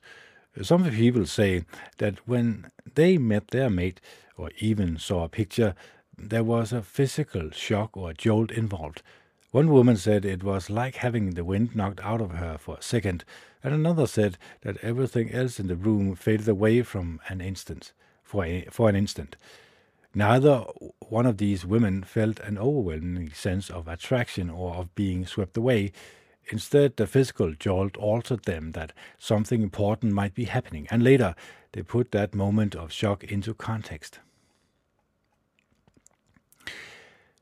[0.61, 1.65] Some people say
[1.97, 3.99] that when they met their mate,
[4.37, 5.75] or even saw a picture
[6.21, 9.01] there was a physical shock or jolt involved.
[9.51, 12.83] One woman said it was like having the wind knocked out of her for a
[12.83, 13.23] second,
[13.63, 18.45] and another said that everything else in the room faded away from an instant, for,
[18.45, 19.37] a, for an instant.
[20.13, 20.65] Neither
[20.99, 25.91] one of these women felt an overwhelming sense of attraction or of being swept away.
[26.51, 31.35] Instead, the physical jolt altered them that something important might be happening, and later
[31.73, 34.19] they put that moment of shock into context.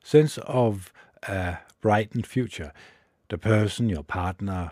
[0.07, 0.93] sense of
[1.23, 2.71] a brightened future.
[3.27, 4.71] The person your partner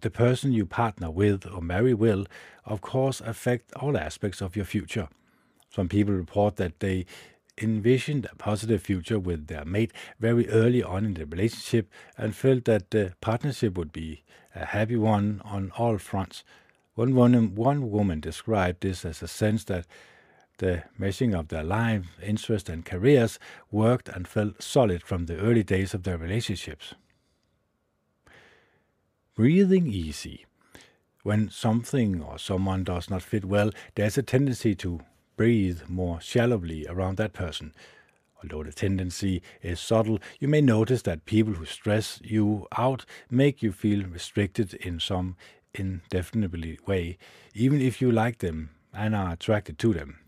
[0.00, 2.26] the person you partner with or marry will,
[2.66, 5.08] of course, affect all aspects of your future.
[5.74, 7.04] Some people report that they
[7.60, 12.64] envisioned a positive future with their mate very early on in the relationship and felt
[12.66, 14.22] that the partnership would be
[14.54, 16.44] a happy one on all fronts.
[16.94, 19.86] One woman, one woman described this as a sense that
[20.58, 23.40] the meshing of their lives, interests, and careers
[23.72, 26.94] worked and felt solid from the early days of their relationships.
[29.34, 30.46] Breathing easy.
[31.24, 35.00] When something or someone does not fit well, there's a tendency to
[35.36, 37.74] breathe more shallowly around that person.
[38.42, 43.62] Although the tendency is subtle, you may notice that people who stress you out make
[43.62, 45.36] you feel restricted in some
[45.74, 47.18] indefinable way,
[47.54, 50.18] even if you like them and are attracted to them.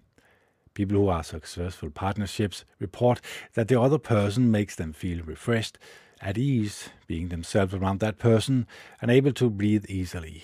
[0.74, 3.20] People who are successful partnerships report
[3.54, 5.78] that the other person makes them feel refreshed,
[6.20, 8.66] at ease, being themselves around that person,
[9.00, 10.42] and able to breathe easily.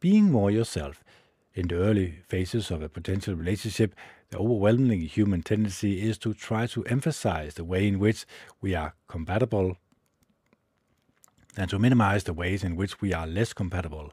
[0.00, 1.04] Being more yourself.
[1.54, 3.94] In the early phases of a potential relationship,
[4.30, 8.24] the overwhelming human tendency is to try to emphasize the way in which
[8.62, 9.76] we are compatible
[11.54, 14.12] and to minimize the ways in which we are less compatible.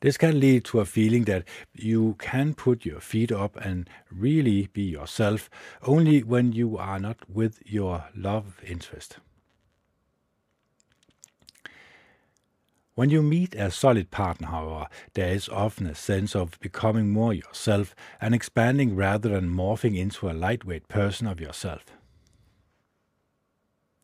[0.00, 4.68] This can lead to a feeling that you can put your feet up and really
[4.72, 5.48] be yourself
[5.82, 9.18] only when you are not with your love interest.
[12.94, 17.34] When you meet a solid partner, however, there is often a sense of becoming more
[17.34, 21.84] yourself and expanding rather than morphing into a lightweight person of yourself.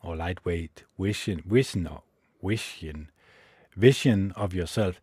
[0.03, 2.03] Or lightweight vision, vision, or
[2.43, 3.11] vision,
[3.77, 5.01] vision of yourself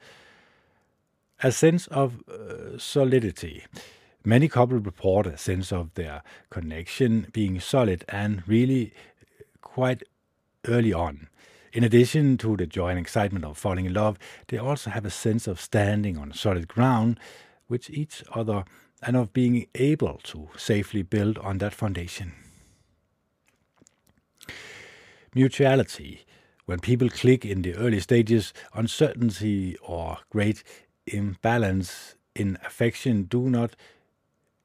[1.44, 3.64] a sense of uh, solidity.
[4.26, 8.94] Many couples report a sense of their connection being solid and really
[9.62, 10.04] quite
[10.68, 11.28] early on.
[11.78, 14.18] In addition to the joy and excitement of falling in love,
[14.48, 17.20] they also have a sense of standing on solid ground
[17.70, 18.66] with each other
[19.04, 22.34] and of being able to safely build on that foundation.
[25.36, 26.26] Mutuality.
[26.66, 30.64] When people click in the early stages, uncertainty or great
[31.06, 33.76] imbalance in affection do not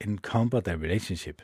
[0.00, 1.42] encumber their relationship.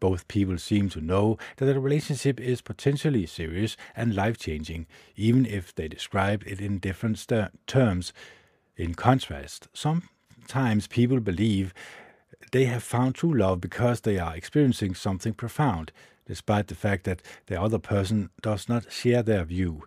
[0.00, 5.44] Both people seem to know that the relationship is potentially serious and life changing, even
[5.44, 7.24] if they describe it in different
[7.66, 8.12] terms.
[8.76, 11.74] In contrast, sometimes people believe
[12.52, 15.92] they have found true love because they are experiencing something profound,
[16.26, 19.84] despite the fact that the other person does not share their view.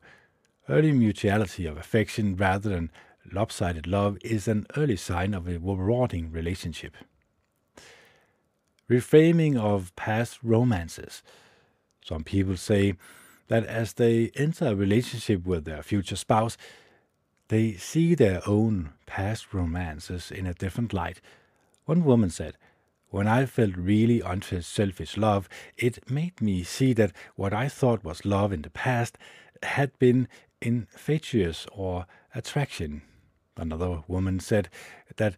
[0.69, 2.91] Early mutuality of affection rather than
[3.31, 6.95] lopsided love is an early sign of a rewarding relationship.
[8.89, 11.23] Reframing of past romances.
[12.03, 12.95] Some people say
[13.47, 16.57] that as they enter a relationship with their future spouse,
[17.47, 21.21] they see their own past romances in a different light.
[21.85, 22.57] One woman said,
[23.09, 28.25] When I felt really unselfish love, it made me see that what I thought was
[28.25, 29.17] love in the past
[29.61, 30.27] had been
[30.61, 33.01] infatuous or attraction.
[33.55, 34.69] Another woman said
[35.17, 35.35] that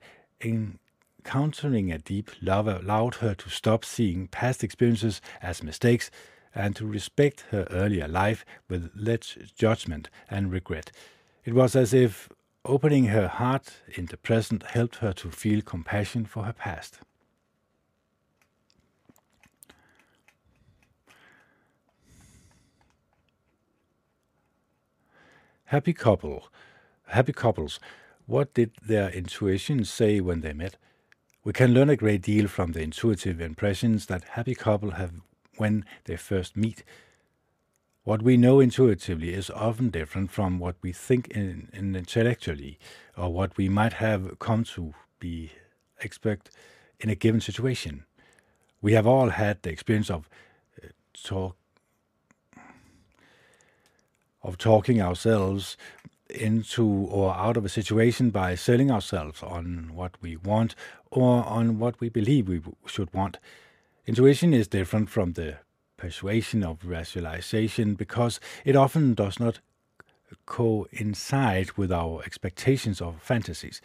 [1.25, 6.11] encountering a deep love allowed her to stop seeing past experiences as mistakes
[6.53, 10.91] and to respect her earlier life with less judgment and regret.
[11.43, 12.29] It was as if
[12.63, 16.99] opening her heart in the present helped her to feel compassion for her past.
[25.65, 26.49] Happy couple.
[27.07, 27.79] Happy couples.
[28.27, 30.77] What did their intuition say when they met?
[31.45, 35.11] We can learn a great deal from the intuitive impressions that happy couple have
[35.57, 36.83] when they first meet.
[38.03, 42.79] What we know intuitively is often different from what we think in, in intellectually,
[43.15, 45.51] or what we might have come to be
[46.01, 46.49] expect
[46.99, 48.05] in a given situation.
[48.81, 50.27] We have all had the experience of
[50.83, 51.57] uh, talk
[54.41, 55.77] of talking ourselves
[56.29, 60.75] into or out of a situation by selling ourselves on what we want
[61.11, 63.37] or on what we believe we should want.
[64.05, 65.57] Intuition is different from the
[65.97, 69.59] persuasion of rationalization because it often does not
[70.45, 73.81] coincide with our expectations or fantasies.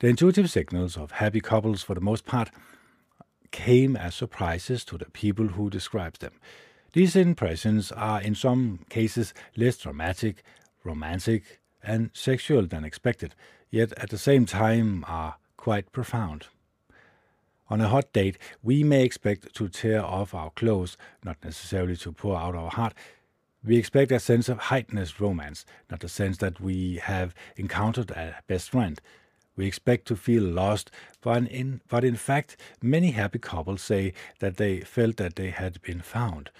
[0.00, 2.50] The intuitive signals of happy couples, for the most part,
[3.50, 6.32] came as surprises to the people who described them.
[6.92, 10.42] These impressions are in some cases less dramatic,
[10.84, 13.34] romantic, and sexual than expected,
[13.70, 16.46] yet at the same time are quite profound.
[17.68, 22.10] On a hot date, we may expect to tear off our clothes, not necessarily to
[22.10, 22.94] pour out our heart.
[23.64, 28.36] We expect a sense of heightened romance, not the sense that we have encountered a
[28.48, 29.00] best friend.
[29.54, 34.56] We expect to feel lost, but in, but in fact, many happy couples say that
[34.56, 36.50] they felt that they had been found.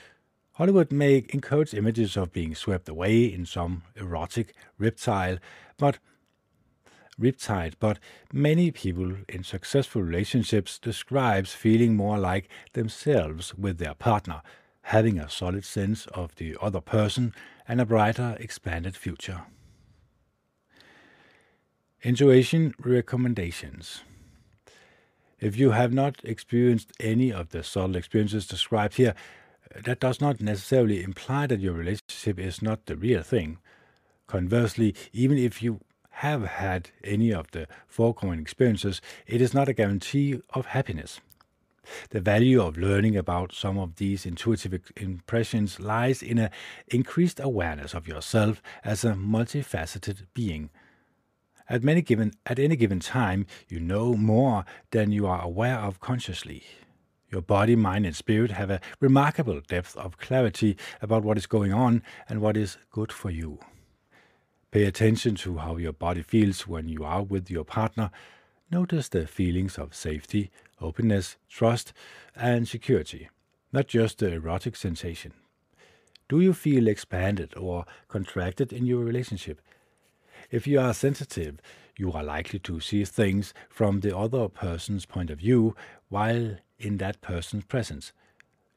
[0.61, 5.39] Hollywood may encourage images of being swept away in some erotic reptile,
[5.79, 5.99] but
[7.19, 7.99] riptide, but
[8.31, 14.43] many people in successful relationships describes feeling more like themselves with their partner,
[14.83, 17.33] having a solid sense of the other person
[17.67, 19.45] and a brighter, expanded future.
[22.03, 24.03] Intuition recommendations.
[25.39, 29.15] If you have not experienced any of the subtle experiences described here,
[29.75, 33.59] that does not necessarily imply that your relationship is not the real thing.
[34.27, 39.73] Conversely, even if you have had any of the foregoing experiences, it is not a
[39.73, 41.21] guarantee of happiness.
[42.11, 46.51] The value of learning about some of these intuitive impressions lies in an
[46.89, 50.71] increased awareness of yourself as a multifaceted being.
[51.69, 56.01] At, many given, at any given time, you know more than you are aware of
[56.01, 56.65] consciously.
[57.31, 61.73] Your body, mind, and spirit have a remarkable depth of clarity about what is going
[61.73, 63.59] on and what is good for you.
[64.73, 68.11] Pay attention to how your body feels when you are with your partner.
[68.71, 70.51] Notice the feelings of safety,
[70.81, 71.93] openness, trust,
[72.35, 73.29] and security,
[73.73, 75.33] not just the erotic sensation.
[76.29, 79.61] Do you feel expanded or contracted in your relationship?
[80.51, 81.61] If you are sensitive,
[81.97, 85.75] you are likely to see things from the other person's point of view
[86.09, 88.13] while in that person's presence.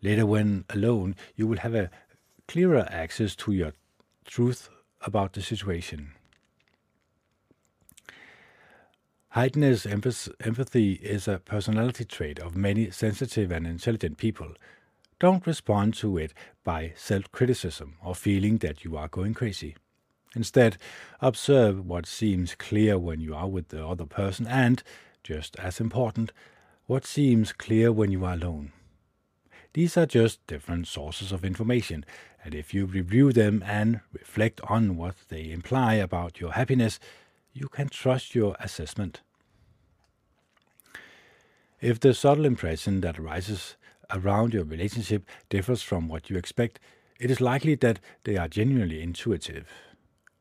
[0.01, 1.89] Later, when alone, you will have a
[2.47, 3.73] clearer access to your
[4.25, 4.69] truth
[5.01, 6.11] about the situation.
[9.29, 9.63] Heightened
[10.41, 14.53] empathy is a personality trait of many sensitive and intelligent people.
[15.19, 16.33] Don't respond to it
[16.63, 19.75] by self criticism or feeling that you are going crazy.
[20.35, 20.77] Instead,
[21.21, 24.83] observe what seems clear when you are with the other person and,
[25.23, 26.31] just as important,
[26.85, 28.71] what seems clear when you are alone.
[29.73, 32.05] These are just different sources of information,
[32.43, 36.99] and if you review them and reflect on what they imply about your happiness,
[37.53, 39.21] you can trust your assessment.
[41.79, 43.75] If the subtle impression that arises
[44.11, 46.79] around your relationship differs from what you expect,
[47.19, 49.67] it is likely that they are genuinely intuitive.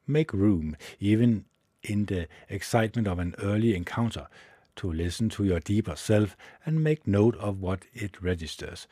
[0.07, 1.45] Make room, even
[1.82, 4.28] in the excitement of an early encounter,
[4.77, 8.87] to listen to your deeper self and make note of what it registers.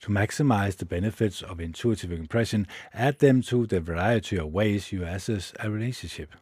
[0.00, 5.04] To maximize the benefits of intuitive impression, add them to the variety of ways you
[5.04, 6.32] assess a relationship.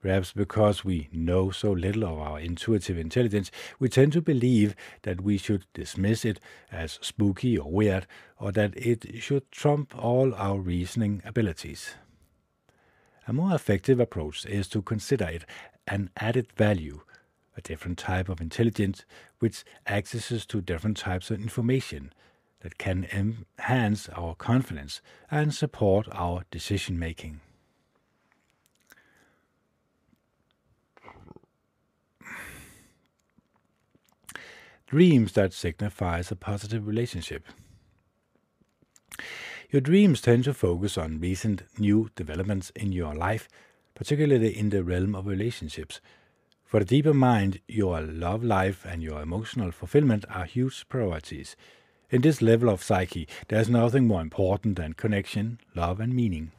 [0.00, 5.22] Perhaps because we know so little of our intuitive intelligence, we tend to believe that
[5.22, 8.06] we should dismiss it as spooky or weird,
[8.38, 11.94] or that it should trump all our reasoning abilities.
[13.26, 15.46] A more effective approach is to consider it
[15.88, 17.00] an added value,
[17.56, 19.04] a different type of intelligence
[19.38, 22.12] which accesses to different types of information
[22.60, 25.00] that can enhance our confidence
[25.30, 27.40] and support our decision making.
[34.86, 37.44] Dreams that signifies a positive relationship.
[39.70, 43.48] Your dreams tend to focus on recent new developments in your life,
[43.94, 46.00] particularly in the realm of relationships.
[46.64, 51.56] For the deeper mind, your love life and your emotional fulfillment are huge priorities.
[52.10, 56.52] In this level of psyche, there is nothing more important than connection, love, and meaning.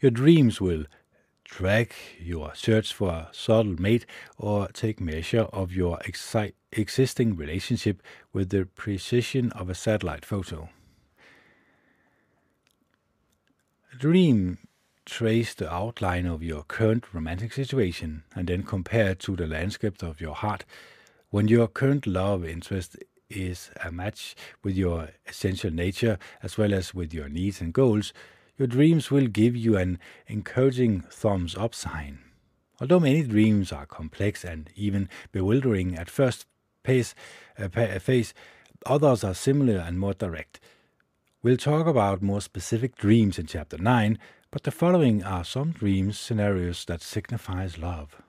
[0.00, 0.84] Your dreams will
[1.44, 4.06] track your search for a subtle mate
[4.36, 8.02] or take measure of your exi- existing relationship
[8.32, 10.68] with the precision of a satellite photo.
[13.98, 14.58] Dream
[15.08, 20.02] trace the outline of your current romantic situation and then compare it to the landscape
[20.02, 20.66] of your heart.
[21.30, 22.96] When your current love interest
[23.30, 28.12] is a match with your essential nature as well as with your needs and goals,
[28.58, 32.18] your dreams will give you an encouraging thumbs up sign.
[32.80, 36.44] Although many dreams are complex and even bewildering at first
[36.82, 37.14] pace,
[37.58, 38.34] uh, phase,
[38.84, 40.60] others are similar and more direct.
[41.42, 44.18] We'll talk about more specific dreams in chapter 9,
[44.50, 48.22] but the following are some dream scenarios that signifies love.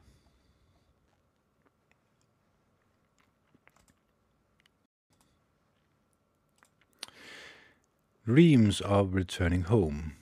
[8.26, 10.14] Dreams of returning home.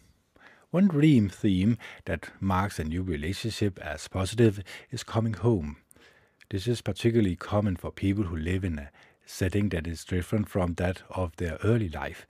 [0.69, 5.77] One dream theme that marks a new relationship as positive is coming home.
[6.49, 8.91] This is particularly common for people who live in a
[9.25, 12.25] setting that is different from that of their early life.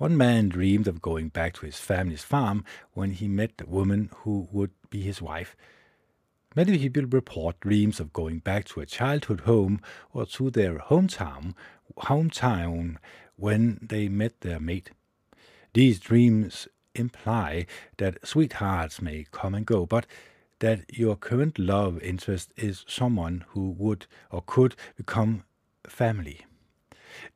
[0.00, 4.08] One man dreamed of going back to his family's farm when he met the woman
[4.20, 5.54] who would be his wife.
[6.56, 9.82] Many people report dreams of going back to a childhood home
[10.14, 11.52] or to their hometown,
[11.98, 12.96] hometown
[13.36, 14.90] when they met their mate.
[15.74, 17.66] These dreams imply
[17.98, 20.06] that sweethearts may come and go, but
[20.60, 25.44] that your current love interest is someone who would or could become
[25.86, 26.46] family.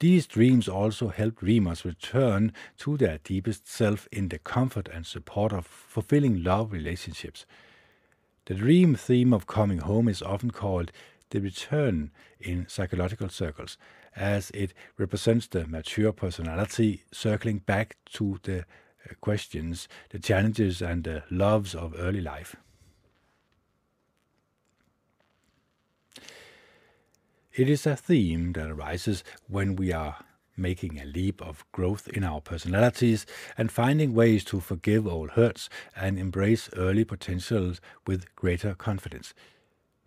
[0.00, 5.52] These dreams also help dreamers return to their deepest self in the comfort and support
[5.52, 7.46] of fulfilling love relationships.
[8.46, 10.92] The dream theme of coming home is often called
[11.30, 13.78] the return in psychological circles,
[14.14, 21.04] as it represents the mature personality circling back to the uh, questions, the challenges, and
[21.04, 22.54] the loves of early life.
[27.56, 30.16] It is a theme that arises when we are
[30.56, 33.26] making a leap of growth in our personalities
[33.56, 39.34] and finding ways to forgive old hurts and embrace early potentials with greater confidence.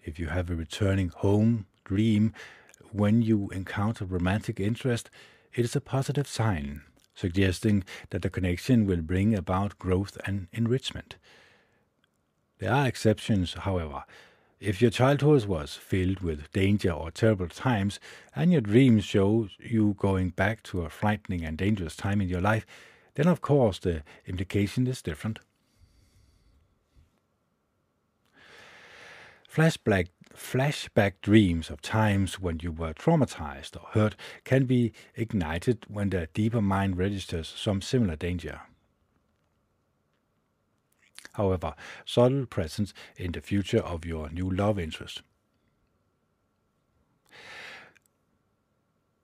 [0.04, 2.34] If you have a returning home dream
[2.92, 5.10] when you encounter romantic interest,
[5.54, 6.82] it is a positive sign
[7.16, 11.16] suggesting that the connection will bring about growth and enrichment.
[12.60, 14.04] There are exceptions, however.
[14.60, 18.00] If your childhood was filled with danger or terrible times,
[18.36, 22.42] and your dreams show you going back to a frightening and dangerous time in your
[22.42, 22.66] life,
[23.14, 25.40] then of course the implication is different.
[29.48, 36.10] Flashback flashback dreams of times when you were traumatized or hurt can be ignited when
[36.10, 38.62] the deeper mind registers some similar danger.
[41.38, 41.74] However
[42.06, 45.22] subtle presence in the future of your new love interest.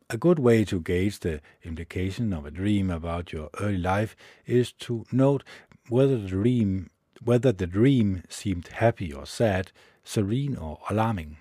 [0.10, 4.72] A good way to gauge the implication of a dream about your early life is
[4.74, 5.44] to note
[5.90, 6.90] whether the dream
[7.24, 9.72] whether the dream seemed happy or sad,
[10.04, 11.38] serene or alarming.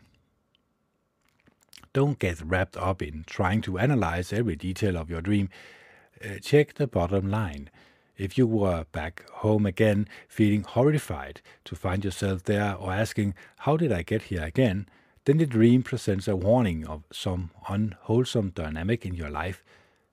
[1.92, 5.48] Don't get wrapped up in trying to analyze every detail of your dream.
[6.24, 7.68] Uh, check the bottom line.
[8.22, 13.76] If you were back home again, feeling horrified to find yourself there or asking, How
[13.76, 14.86] did I get here again?
[15.24, 19.64] then the dream presents a warning of some unwholesome dynamic in your life.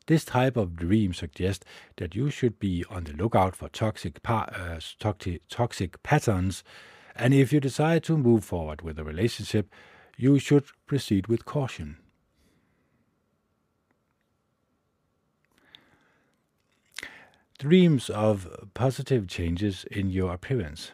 [0.08, 1.64] This type of dream suggests
[1.98, 6.64] that you should be on the lookout for toxic, pa- uh, toxic, toxic patterns,
[7.16, 9.72] and if you decide to move forward with a relationship,
[10.18, 11.98] you should proceed with caution.
[17.60, 20.94] Dreams of positive changes in your appearance.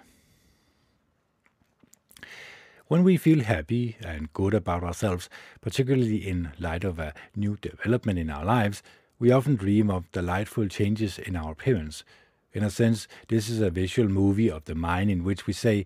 [2.88, 5.30] When we feel happy and good about ourselves,
[5.62, 8.82] particularly in light of a new development in our lives,
[9.20, 12.04] we often dream of delightful changes in our appearance.
[12.52, 15.86] In a sense, this is a visual movie of the mind in which we say,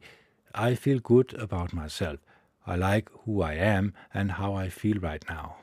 [0.56, 2.20] I feel good about myself.
[2.66, 5.58] I like who I am and how I feel right now.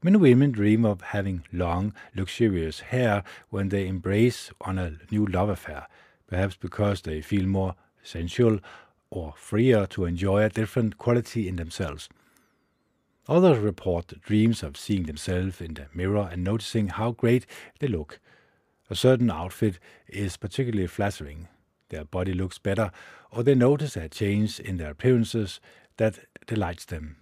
[0.00, 5.48] Many women dream of having long, luxurious hair when they embrace on a new love
[5.48, 5.88] affair,
[6.28, 7.74] perhaps because they feel more
[8.04, 8.60] sensual
[9.10, 12.08] or freer to enjoy a different quality in themselves.
[13.28, 17.44] Others report dreams of seeing themselves in the mirror and noticing how great
[17.80, 18.20] they look.
[18.88, 21.48] A certain outfit is particularly flattering.
[21.88, 22.92] Their body looks better,
[23.32, 25.58] or they notice a change in their appearances
[25.96, 27.16] that delights them.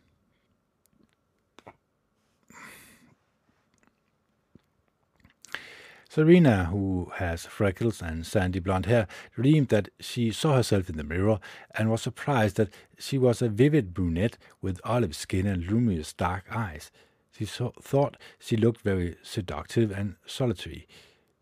[6.16, 11.04] Serena, who has freckles and sandy blonde hair, dreamed that she saw herself in the
[11.04, 11.38] mirror
[11.74, 16.44] and was surprised that she was a vivid brunette with olive skin and luminous dark
[16.50, 16.90] eyes.
[17.32, 20.88] She so- thought she looked very seductive and solitary.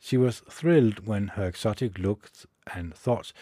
[0.00, 2.44] She was thrilled when her exotic looks
[2.74, 3.32] and thoughts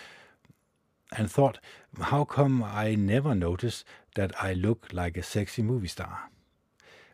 [1.17, 1.61] and thought,
[1.99, 6.29] how come I never noticed that I look like a sexy movie star?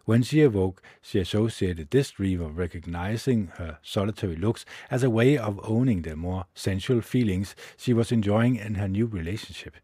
[0.09, 5.37] When she awoke, she associated this dream of recognizing her solitary looks as a way
[5.37, 9.77] of owning the more sensual feelings she was enjoying in her new relationship.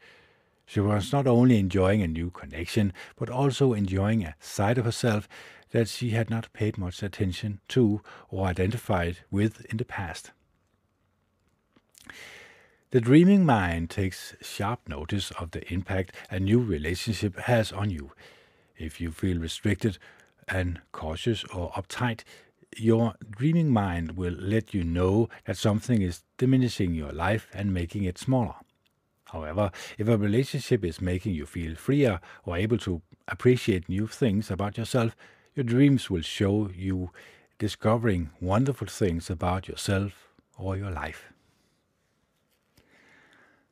[0.64, 5.28] She was not only enjoying a new connection, but also enjoying a side of herself
[5.72, 8.00] that she had not paid much attention to
[8.30, 10.30] or identified with in the past.
[12.92, 18.12] The dreaming mind takes sharp notice of the impact a new relationship has on you.
[18.76, 19.98] If you feel restricted
[20.48, 22.22] and cautious or uptight,
[22.76, 28.04] your dreaming mind will let you know that something is diminishing your life and making
[28.04, 28.56] it smaller.
[29.26, 34.50] However, if a relationship is making you feel freer or able to appreciate new things
[34.50, 35.16] about yourself,
[35.54, 37.10] your dreams will show you
[37.58, 41.32] discovering wonderful things about yourself or your life.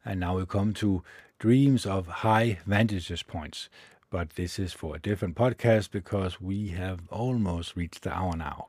[0.05, 1.03] And now we come to
[1.39, 3.69] dreams of high vantage points
[4.13, 8.69] but this is for a different podcast because we have almost reached the hour now.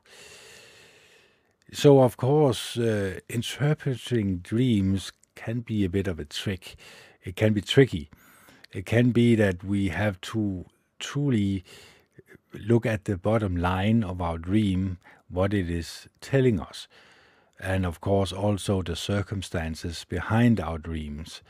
[1.70, 6.76] So, of course, uh, interpreting dreams can be a bit of a trick.
[7.22, 8.08] It can be tricky.
[8.72, 10.64] It can be that we have to
[10.98, 11.62] truly
[12.54, 14.96] look at the bottom line of our dream,
[15.28, 16.88] what it is telling us,
[17.60, 21.42] and of course, also the circumstances behind our dreams,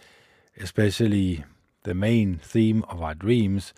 [0.58, 1.44] especially
[1.84, 3.72] the main theme of our dreams,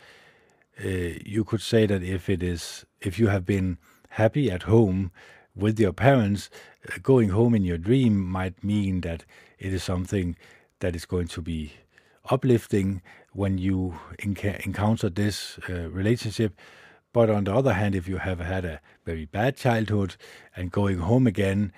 [0.83, 0.89] uh,
[1.25, 3.79] you could say that if it is if you have been
[4.11, 5.11] happy at home
[5.55, 6.51] with your parents,
[6.89, 9.25] uh, going home in your dream might mean that
[9.59, 10.37] it is something
[10.81, 11.73] that is going to be
[12.31, 13.03] uplifting
[13.33, 16.59] when you enc- encounter this uh, relationship.
[17.13, 20.17] But on the other hand, if you have had a very bad childhood
[20.55, 21.73] and going home again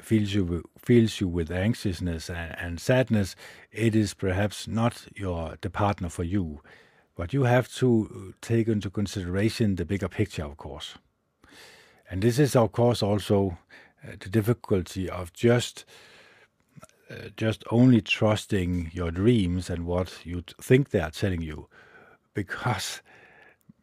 [0.00, 3.36] fills you fills you with anxiousness and, and sadness,
[3.70, 6.60] it is perhaps not your the partner for you.
[7.14, 10.94] But you have to take into consideration the bigger picture, of course.
[12.10, 13.58] And this is, of course, also
[14.02, 15.84] uh, the difficulty of just
[17.10, 21.68] uh, just only trusting your dreams and what you think they are telling you,
[22.32, 23.02] because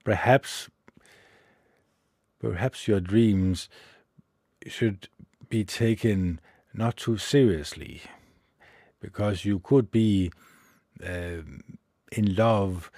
[0.04, 0.70] perhaps
[2.40, 3.70] perhaps your dreams
[4.66, 5.08] should
[5.50, 6.40] be taken
[6.74, 8.02] not too seriously
[9.02, 10.32] because you could be
[11.06, 11.42] uh,
[12.12, 12.92] in love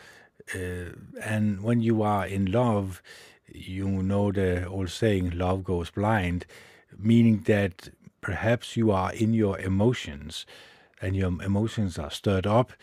[0.56, 0.91] uh,
[1.24, 3.02] and when you are in love
[3.47, 6.45] you know the old saying love goes blind
[6.97, 7.89] meaning that
[8.22, 10.45] perhaps you are in your emotions
[11.02, 12.74] and your emotions are stirred up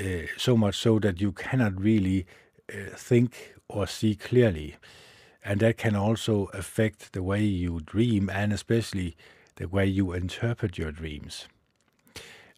[0.00, 2.26] uh, so much so that you cannot really
[2.72, 4.76] uh, think or see clearly.
[5.44, 9.16] And that can also affect the way you dream and especially
[9.56, 11.48] the way you interpret your dreams.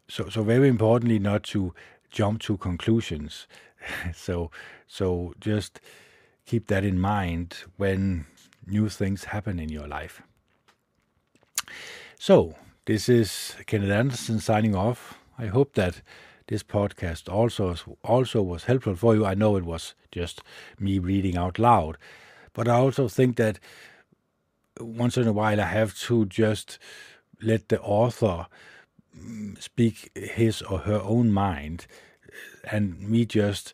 [0.07, 1.73] So, so very importantly, not to
[2.09, 3.47] jump to conclusions.
[4.13, 4.51] so,
[4.87, 5.79] so just
[6.45, 8.25] keep that in mind when
[8.67, 10.21] new things happen in your life.
[12.19, 12.55] So,
[12.85, 15.17] this is Kenneth Anderson signing off.
[15.37, 16.01] I hope that
[16.47, 19.25] this podcast also also was helpful for you.
[19.25, 20.41] I know it was just
[20.79, 21.97] me reading out loud,
[22.53, 23.59] but I also think that
[24.79, 26.79] once in a while I have to just
[27.41, 28.47] let the author
[29.17, 31.87] mm, speak his or her own mind,
[32.63, 33.73] and me just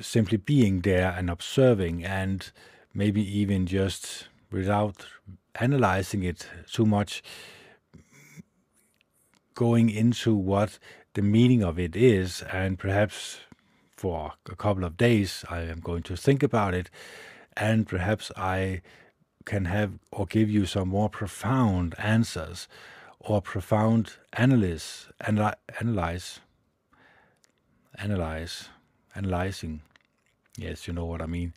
[0.00, 2.50] simply being there and observing, and
[2.94, 5.06] maybe even just without
[5.56, 7.22] analyzing it too much,
[9.54, 10.78] going into what
[11.14, 13.40] the meaning of it is, and perhaps
[13.96, 16.90] for a couple of days I am going to think about it,
[17.56, 18.82] and perhaps I
[19.44, 22.68] can have or give you some more profound answers
[23.20, 26.40] or profound analysis, analyze, analyze,
[27.98, 28.68] analyze,
[29.14, 29.82] analyzing.
[30.56, 31.54] Yes, you know what I mean.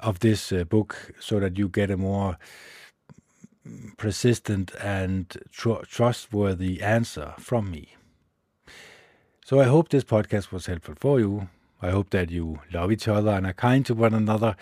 [0.00, 2.38] Of this uh, book, so that you get a more
[3.96, 7.96] persistent and tr- trustworthy answer from me.
[9.44, 11.48] So I hope this podcast was helpful for you.
[11.80, 14.56] I hope that you love each other and are kind to one another.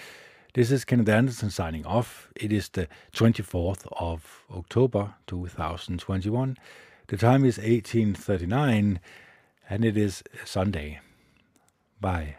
[0.57, 2.31] This is Kenneth Anderson signing off.
[2.35, 6.57] It is the 24th of October 2021.
[7.09, 8.99] The time is 1839
[9.69, 11.01] and it is Sunday.
[12.01, 12.37] Bye.